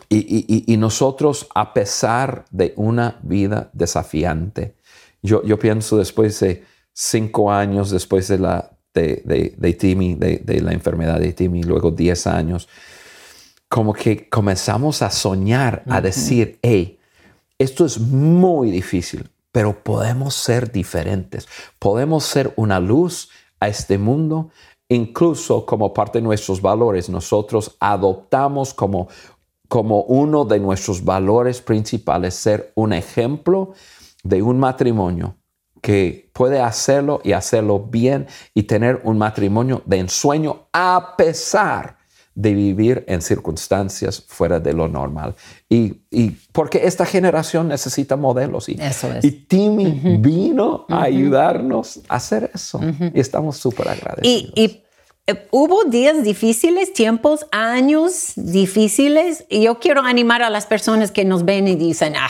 Y, 0.09 0.77
nosotros, 0.79 1.49
a 1.55 1.75
pesar 1.75 2.45
de 2.51 2.73
una 2.77 3.19
vida 3.23 3.71
desafiante, 3.73 4.77
yo, 5.25 5.43
yo 5.43 5.59
pienso 5.59 5.97
después 5.97 6.39
de 6.41 6.64
cinco 6.93 7.51
años, 7.51 7.91
después 7.91 8.29
de, 8.29 8.39
la, 8.39 8.70
de, 8.93 9.22
de, 9.25 9.55
de 9.57 9.72
Timmy, 9.72 10.14
de, 10.14 10.37
de, 10.45 10.61
la 10.61 10.72
enfermedad 10.72 11.18
de 11.18 11.33
Timmy, 11.33 11.62
luego 11.62 11.91
diez 11.91 12.27
años, 12.27 12.68
como 13.68 13.95
que 13.95 14.29
comenzamos 14.29 15.01
a 15.01 15.11
soñar, 15.11 15.83
a 15.89 16.03
decir, 16.03 16.59
hey, 16.62 16.99
esto 17.59 17.87
es 17.87 17.99
muy 17.99 18.70
difícil, 18.70 19.31
pero 19.51 19.83
podemos 19.83 20.35
ser 20.35 20.70
diferentes, 20.70 21.49
podemos 21.79 22.25
ser 22.25 22.53
una 22.57 22.79
luz 22.79 23.31
a 23.61 23.68
este 23.68 23.97
mundo. 23.99 24.51
Incluso 24.91 25.64
como 25.64 25.95
parte 25.95 26.18
de 26.18 26.22
nuestros 26.22 26.61
valores, 26.61 27.09
nosotros 27.09 27.77
adoptamos 27.81 28.75
como 28.75 29.09
como 29.68 30.03
uno 30.03 30.45
de 30.45 30.61
nuestros 30.61 31.05
valores 31.05 31.61
principales 31.61 32.35
ser 32.35 32.70
un 32.75 32.93
ejemplo 32.93 33.72
de 34.25 34.43
un 34.43 34.59
matrimonio 34.59 35.37
que 35.81 36.31
puede 36.33 36.61
hacerlo 36.61 37.20
y 37.22 37.33
hacerlo 37.33 37.79
bien 37.79 38.27
y 38.55 38.64
tener 38.64 39.01
un 39.05 39.18
matrimonio 39.18 39.83
de 39.85 39.99
ensueño 39.99 40.66
a 40.72 41.14
pesar 41.16 41.99
de 42.35 42.53
vivir 42.53 43.05
en 43.07 43.22
circunstancias 43.22 44.25
fuera 44.27 44.59
de 44.59 44.72
lo 44.72 44.89
normal. 44.89 45.37
Y, 45.68 46.01
y 46.11 46.31
porque 46.51 46.85
esta 46.85 47.07
generación 47.07 47.68
necesita 47.68 48.16
modelos. 48.16 48.68
Y, 48.68 48.77
eso 48.81 49.12
es. 49.12 49.25
y 49.25 49.31
Timmy 49.31 49.87
uh 49.87 50.03
-huh. 50.03 50.20
vino 50.20 50.66
uh 50.66 50.87
-huh. 50.89 50.95
a 50.97 51.03
ayudarnos 51.05 52.01
a 52.09 52.16
hacer 52.16 52.51
eso. 52.53 52.79
Uh 52.79 52.83
-huh. 52.83 53.12
Y 53.14 53.20
estamos 53.20 53.59
súper 53.59 53.89
agradecidos. 53.89 54.53
Y, 54.57 54.62
y 54.64 54.85
Hubo 55.51 55.85
días 55.85 56.22
difíciles, 56.22 56.93
tiempos, 56.93 57.47
años 57.51 58.33
difíciles. 58.37 59.47
Y 59.49 59.62
yo 59.62 59.79
quiero 59.79 60.03
animar 60.03 60.43
a 60.43 60.51
las 60.51 60.66
personas 60.66 61.11
que 61.11 61.25
nos 61.25 61.47
ven 61.47 61.66
y 61.66 61.77
dicen, 61.77 62.14
ah, 62.14 62.29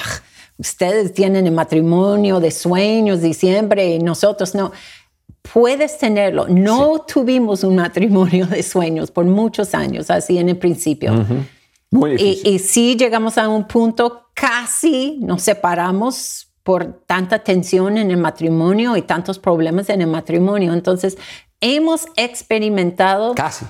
ustedes 0.59 1.13
tienen 1.13 1.47
el 1.47 1.53
matrimonio 1.53 2.41
de 2.41 2.51
sueños 2.51 3.21
diciembre 3.21 3.95
y 3.95 3.99
nosotros 3.99 4.55
no. 4.55 4.73
Puedes 5.53 5.99
tenerlo. 5.99 6.47
No 6.49 6.97
sí. 6.97 7.15
tuvimos 7.15 7.65
un 7.65 7.77
matrimonio 7.77 8.47
de 8.47 8.63
sueños 8.63 9.11
por 9.11 9.27
muchos 9.27 9.75
años, 9.75 10.11
así 10.11 10.39
en 10.39 10.49
el 10.49 10.57
principio. 10.57 11.13
Uh 11.13 11.17
-huh. 11.17 11.47
Muy 11.91 12.11
difícil. 12.13 12.47
Y, 12.47 12.55
y 12.55 12.59
sí 12.59 12.97
llegamos 12.97 13.39
a 13.39 13.49
un 13.49 13.67
punto, 13.67 14.29
casi 14.35 15.19
nos 15.21 15.43
separamos 15.43 16.49
por 16.65 17.05
tanta 17.07 17.39
tensión 17.41 17.99
en 17.99 18.11
el 18.11 18.17
matrimonio 18.17 18.97
y 18.97 19.03
tantos 19.03 19.39
problemas 19.39 19.91
en 19.91 20.01
el 20.01 20.09
matrimonio. 20.09 20.73
Entonces, 20.73 21.19
hemos 21.61 22.07
experimentado. 22.17 23.35
Casi. 23.35 23.67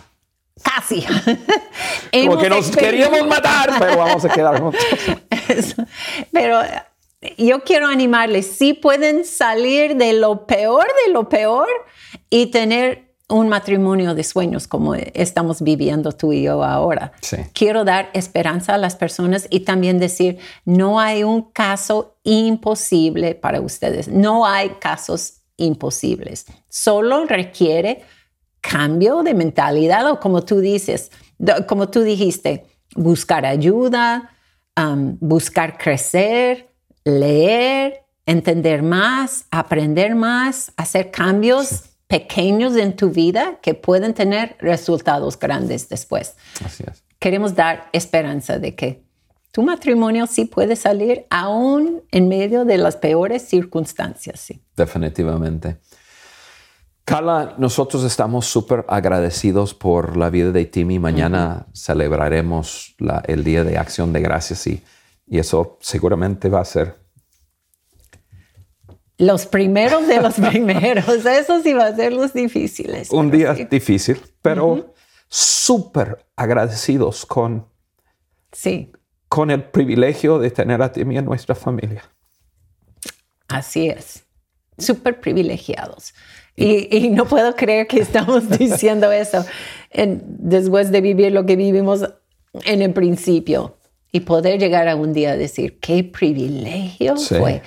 Casi. 0.63 1.05
Como 2.13 2.39
que 2.39 2.49
nos 2.49 2.71
queríamos 2.71 3.27
matar, 3.27 3.71
pero 3.79 3.99
vamos 3.99 4.25
a 4.25 4.29
quedar 4.29 4.61
juntos. 4.61 4.81
pero 6.33 6.61
yo 7.39 7.63
quiero 7.65 7.89
animarles, 7.89 8.47
sí 8.57 8.73
pueden 8.75 9.25
salir 9.25 9.97
de 9.97 10.13
lo 10.13 10.47
peor 10.47 10.87
de 11.07 11.13
lo 11.13 11.29
peor 11.29 11.69
y 12.31 12.47
tener 12.47 13.05
un 13.29 13.49
matrimonio 13.49 14.15
de 14.15 14.23
sueños 14.23 14.69
como 14.69 14.95
estamos 14.95 15.63
viviendo 15.63 16.13
tú 16.13 16.33
y 16.33 16.43
yo 16.43 16.63
ahora. 16.63 17.13
Sí. 17.23 17.39
Quiero 17.55 17.85
dar 17.85 18.11
esperanza 18.13 18.75
a 18.75 18.79
las 18.79 18.97
personas 18.97 19.47
y 19.51 19.61
también 19.61 19.99
decir, 19.99 20.39
no 20.65 21.01
hay 21.01 21.25
un 21.25 21.51
caso 21.51 22.19
imposible 22.23 23.35
para 23.35 23.61
ustedes, 23.61 24.09
no 24.09 24.47
hay 24.47 24.71
casos 24.79 25.41
imposibles. 25.57 26.47
Solo 26.69 27.25
requiere 27.25 28.05
cambio 28.69 29.23
de 29.23 29.35
mentalidad 29.35 30.11
o 30.11 30.19
como 30.19 30.43
tú 30.43 30.61
dices, 30.61 31.11
como 31.69 31.91
tú 31.91 32.03
dijiste, 32.03 32.67
buscar 32.97 33.45
ayuda, 33.45 34.31
um, 34.77 35.19
buscar 35.21 35.77
crecer, 35.77 36.71
leer, 37.05 38.05
entender 38.25 38.83
más, 38.83 39.45
aprender 39.51 40.15
más, 40.15 40.73
hacer 40.77 41.11
cambios 41.11 41.91
pequeños 42.07 42.77
en 42.77 42.97
tu 42.97 43.11
vida 43.11 43.59
que 43.61 43.75
pueden 43.75 44.15
tener 44.15 44.57
resultados 44.61 45.39
grandes 45.39 45.89
después. 45.91 46.35
Así 46.65 46.85
es. 46.91 47.05
Queremos 47.19 47.55
dar 47.55 47.89
esperanza 47.93 48.59
de 48.59 48.75
que 48.75 49.05
tu 49.53 49.63
matrimonio 49.63 50.27
sí 50.27 50.47
puede 50.47 50.75
salir 50.75 51.27
aún 51.31 52.03
en 52.11 52.29
medio 52.29 52.65
de 52.65 52.79
las 52.79 52.97
peores 52.97 53.43
circunstancias. 53.43 54.41
Sí. 54.41 54.63
Definitivamente. 54.75 55.79
Carla, 57.05 57.55
nosotros 57.59 58.03
estamos 58.05 58.47
súper 58.47 58.85
agradecidos 58.89 59.75
por 59.75 60.17
la 60.17 60.31
vida 60.31 60.53
de 60.53 60.65
Timmy. 60.65 60.99
Mañana 60.99 61.67
uh 61.67 61.71
-huh. 61.71 61.77
celebraremos 61.77 62.95
la, 62.99 63.23
el 63.27 63.45
Día 63.45 63.63
de 63.65 63.77
Acción 63.77 64.13
de 64.13 64.21
Gracias 64.21 64.67
y, 64.67 64.83
y, 65.27 65.39
eso 65.39 65.79
seguramente 65.81 66.49
va 66.49 66.61
a 66.61 66.65
ser... 66.65 66.99
Los 69.19 69.47
primeros 69.47 70.07
de 70.09 70.21
los 70.21 70.35
primeros. 70.51 71.27
Eso 71.27 71.63
sí 71.63 71.73
va 71.75 71.87
a 71.87 71.95
ser 71.95 72.13
los 72.13 72.33
difíciles. 72.33 73.11
Un 73.11 73.31
día 73.31 73.55
sí. 73.55 73.65
difícil, 73.71 74.21
pero 74.41 74.67
uh 74.67 74.77
-huh. 74.79 74.93
súper 75.29 76.27
agradecidos 76.37 77.27
con... 77.27 77.67
Sí 78.53 78.91
con 79.35 79.51
el 79.51 79.65
privilegio 79.65 80.39
de 80.39 80.49
tener 80.53 80.81
a 80.81 80.93
Timmy 80.93 81.19
en 81.19 81.25
nuestra 81.25 81.57
familia. 81.57 82.05
Así 83.49 83.89
es, 83.89 84.25
súper 84.79 85.21
privilegiados. 85.21 86.15
Y, 86.57 86.97
y, 86.97 87.11
no 87.11 87.27
puedo 87.27 87.57
creer 87.57 87.89
que 87.89 88.01
estamos 88.01 88.49
diciendo 88.59 89.11
eso 89.11 89.45
en, 89.91 90.23
después 90.27 90.93
de 90.93 91.01
vivir 91.01 91.33
lo 91.33 91.45
que 91.47 91.57
vivimos 91.57 92.09
en 92.65 92.83
el 92.83 92.93
principio 92.93 93.79
y 94.13 94.21
poder 94.21 94.61
llegar 94.61 94.89
a 94.89 94.95
un 94.95 95.13
día 95.13 95.33
a 95.33 95.37
decir 95.37 95.81
qué 95.81 96.05
privilegio 96.05 97.17
sí. 97.17 97.35
fue 97.35 97.63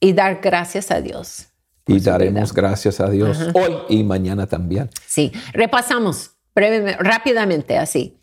y 0.00 0.12
dar 0.12 0.40
gracias 0.42 0.90
a 0.90 1.00
Dios. 1.00 1.46
Y 1.86 2.00
daremos 2.00 2.52
vida. 2.52 2.62
gracias 2.62 2.98
a 2.98 3.08
Dios 3.08 3.40
Ajá. 3.40 3.52
hoy 3.54 3.76
y 3.88 4.02
mañana 4.02 4.46
también. 4.48 4.90
Sí, 5.06 5.30
repasamos 5.52 6.32
brevemente, 6.52 7.00
rápidamente 7.00 7.78
así 7.78 8.18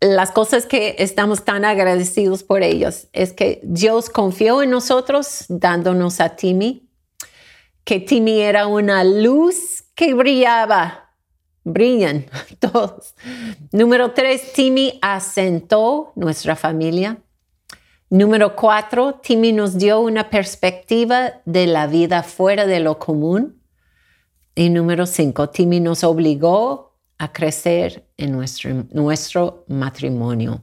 las 0.00 0.30
cosas 0.30 0.66
que 0.66 0.96
estamos 0.98 1.44
tan 1.44 1.64
agradecidos 1.64 2.42
por 2.42 2.62
ellos 2.62 3.08
es 3.12 3.32
que 3.32 3.60
Dios 3.64 4.10
confió 4.10 4.62
en 4.62 4.70
nosotros 4.70 5.46
dándonos 5.48 6.20
a 6.20 6.36
Timmy, 6.36 6.85
que 7.86 8.00
Timmy 8.00 8.40
era 8.40 8.66
una 8.66 9.04
luz 9.04 9.84
que 9.94 10.12
brillaba, 10.12 11.12
brillan 11.62 12.26
todos. 12.58 13.14
Número 13.70 14.10
tres, 14.10 14.52
Timmy 14.52 14.98
asentó 15.00 16.12
nuestra 16.16 16.56
familia. 16.56 17.18
Número 18.10 18.56
cuatro, 18.56 19.20
Timmy 19.22 19.52
nos 19.52 19.78
dio 19.78 20.00
una 20.00 20.30
perspectiva 20.30 21.34
de 21.44 21.68
la 21.68 21.86
vida 21.86 22.24
fuera 22.24 22.66
de 22.66 22.80
lo 22.80 22.98
común. 22.98 23.62
Y 24.56 24.68
número 24.70 25.06
cinco, 25.06 25.48
Timmy 25.50 25.78
nos 25.78 26.02
obligó 26.02 26.98
a 27.18 27.32
crecer 27.32 28.04
en 28.16 28.32
nuestro, 28.32 28.84
nuestro 28.90 29.64
matrimonio. 29.68 30.60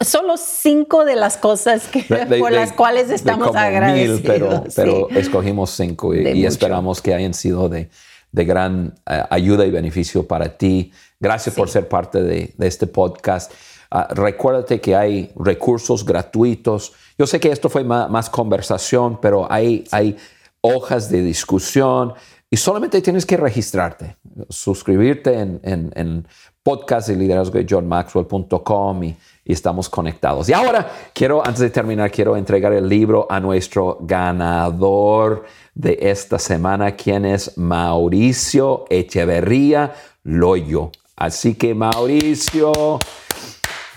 Solo 0.00 0.36
cinco 0.36 1.04
de 1.04 1.16
las 1.16 1.36
cosas 1.36 1.88
que, 1.88 2.02
por 2.38 2.52
las 2.52 2.72
cuales 2.72 3.10
estamos 3.10 3.54
agradecidos. 3.54 4.20
pero, 4.24 4.64
pero 4.74 5.08
escogimos 5.10 5.70
cinco 5.70 6.14
y, 6.14 6.44
esperamos 6.44 7.00
que 7.00 7.14
hayan 7.14 7.34
sido 7.34 7.68
de, 7.68 7.88
de 8.30 8.44
gran 8.44 8.94
eh, 9.10 9.22
ayuda 9.30 9.66
y 9.66 9.70
beneficio 9.70 10.26
para 10.26 10.56
ti. 10.56 10.92
Gracias 11.20 11.54
por 11.54 11.68
ser 11.68 11.88
parte 11.88 12.22
de, 12.22 12.52
de 12.56 12.66
este 12.66 12.86
podcast. 12.86 13.52
Uh, 13.92 14.14
recuérdate 14.14 14.80
que 14.80 14.96
hay 14.96 15.30
recursos 15.36 16.04
gratuitos. 16.04 16.92
Yo 17.18 17.26
sé 17.26 17.38
que 17.38 17.50
esto 17.50 17.68
fue 17.68 17.84
más, 17.84 18.08
más 18.10 18.30
conversación, 18.30 19.20
pero 19.20 19.50
hay, 19.52 19.84
hay 19.90 20.16
hojas 20.62 21.10
de 21.10 21.22
discusión 21.22 22.14
y 22.52 22.56
solamente 22.58 23.00
tienes 23.00 23.26
que 23.26 23.36
registrarte, 23.36 24.16
suscribirte 24.48 25.38
en, 25.38 25.60
en, 25.62 26.26
podcast 26.62 27.08
de 27.08 27.16
liderazgo 27.16 27.58
de 27.58 27.66
johnmaxwell.com 27.68 29.04
y, 29.04 29.16
y, 29.44 29.52
estamos 29.52 29.88
conectados. 29.88 30.48
Y 30.48 30.52
ahora 30.52 30.90
quiero, 31.12 31.44
antes 31.44 31.60
de 31.60 31.70
terminar, 31.70 32.10
quiero 32.10 32.36
entregar 32.36 32.72
el 32.72 32.88
libro 32.88 33.26
a 33.30 33.40
nuestro 33.40 33.98
ganador 34.00 35.44
de 35.74 35.98
esta 36.00 36.38
semana, 36.38 36.92
quien 36.92 37.24
es 37.24 37.56
Mauricio 37.56 38.84
Echeverría 38.90 39.92
Loyo. 40.24 40.90
Así 41.16 41.54
que 41.54 41.74
Mauricio, 41.74 42.98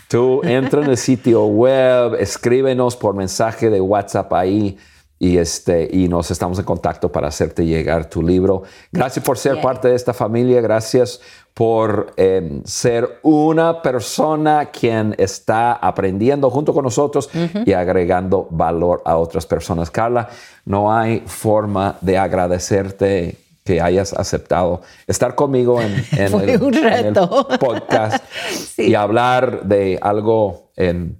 tú 0.07 0.41
entra 0.43 0.83
en 0.83 0.89
el 0.91 0.97
sitio 0.97 1.45
web, 1.45 2.15
escríbenos 2.15 2.95
por 2.95 3.15
mensaje 3.15 3.69
de 3.69 3.81
WhatsApp 3.81 4.31
ahí 4.33 4.77
y, 5.17 5.37
este, 5.37 5.89
y 5.91 6.07
nos 6.07 6.29
estamos 6.29 6.59
en 6.59 6.65
contacto 6.65 7.11
para 7.11 7.29
hacerte 7.29 7.65
llegar 7.65 8.09
tu 8.09 8.21
libro. 8.21 8.63
Gracias 8.91 9.23
por 9.23 9.37
ser 9.37 9.61
parte 9.61 9.87
de 9.87 9.95
esta 9.95 10.13
familia, 10.13 10.61
gracias 10.61 11.21
por 11.55 12.11
em, 12.17 12.61
ser 12.65 13.19
una 13.23 13.81
persona 13.81 14.65
quien 14.65 15.15
está 15.17 15.71
aprendiendo 15.71 16.49
junto 16.49 16.73
con 16.73 16.83
nosotros 16.83 17.29
y 17.65 17.71
agregando 17.71 18.45
valor 18.51 19.01
a 19.05 19.15
otras 19.15 19.45
personas. 19.45 19.89
Carla, 19.89 20.27
no 20.65 20.93
hay 20.93 21.23
forma 21.25 21.97
de 22.01 22.17
agradecerte 22.17 23.37
que 23.63 23.79
hayas 23.79 24.11
aceptado 24.11 24.81
estar 25.07 25.33
conmigo 25.33 25.81
en, 25.81 25.93
el, 26.17 27.13
podcast 27.57 28.21
y 28.77 28.93
hablar 28.93 29.63
de 29.63 29.97
algo 30.01 30.71
en 30.75 31.17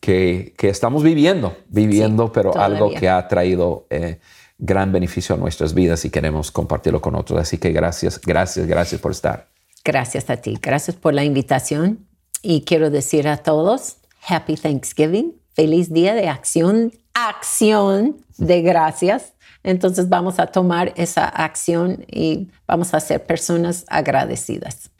que, 0.00 0.54
estamos 0.60 1.04
viviendo, 1.04 1.56
viviendo, 1.68 2.32
pero 2.32 2.58
algo 2.58 2.90
que 2.90 3.08
ha 3.08 3.28
traído 3.28 3.86
eh, 3.90 4.18
gran 4.58 4.90
beneficio 4.90 5.36
a 5.36 5.38
nuestras 5.38 5.72
vidas 5.72 6.04
y 6.04 6.10
queremos 6.10 6.50
compartirlo 6.50 7.00
con 7.00 7.14
otros. 7.14 7.40
Así 7.40 7.58
que 7.58 7.70
gracias, 7.70 8.20
gracias, 8.20 8.66
gracias 8.66 9.00
por 9.00 9.12
estar. 9.12 9.57
Gracias 9.84 10.30
a 10.30 10.36
ti, 10.36 10.58
gracias 10.60 10.96
por 10.96 11.14
la 11.14 11.24
invitación 11.24 12.06
y 12.42 12.62
quiero 12.62 12.90
decir 12.90 13.28
a 13.28 13.38
todos, 13.38 13.96
Happy 14.26 14.56
Thanksgiving, 14.56 15.34
feliz 15.54 15.92
día 15.92 16.14
de 16.14 16.28
acción, 16.28 16.92
acción 17.14 18.18
de 18.36 18.62
gracias. 18.62 19.34
Entonces 19.62 20.08
vamos 20.08 20.38
a 20.38 20.46
tomar 20.46 20.92
esa 20.96 21.26
acción 21.26 22.04
y 22.06 22.48
vamos 22.66 22.94
a 22.94 23.00
ser 23.00 23.26
personas 23.26 23.84
agradecidas. 23.88 24.90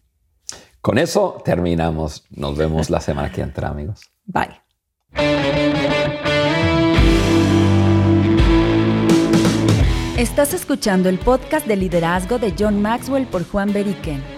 Con 0.80 0.98
eso 0.98 1.40
terminamos. 1.44 2.24
Nos 2.30 2.56
vemos 2.56 2.90
la 2.90 3.00
semana 3.00 3.30
que 3.30 3.40
entra, 3.40 3.68
amigos. 3.68 4.00
Bye. 4.24 4.60
Estás 10.16 10.52
escuchando 10.52 11.08
el 11.08 11.18
podcast 11.18 11.66
de 11.66 11.76
liderazgo 11.76 12.38
de 12.38 12.52
John 12.58 12.82
Maxwell 12.82 13.26
por 13.26 13.48
Juan 13.48 13.72
Beriken. 13.72 14.37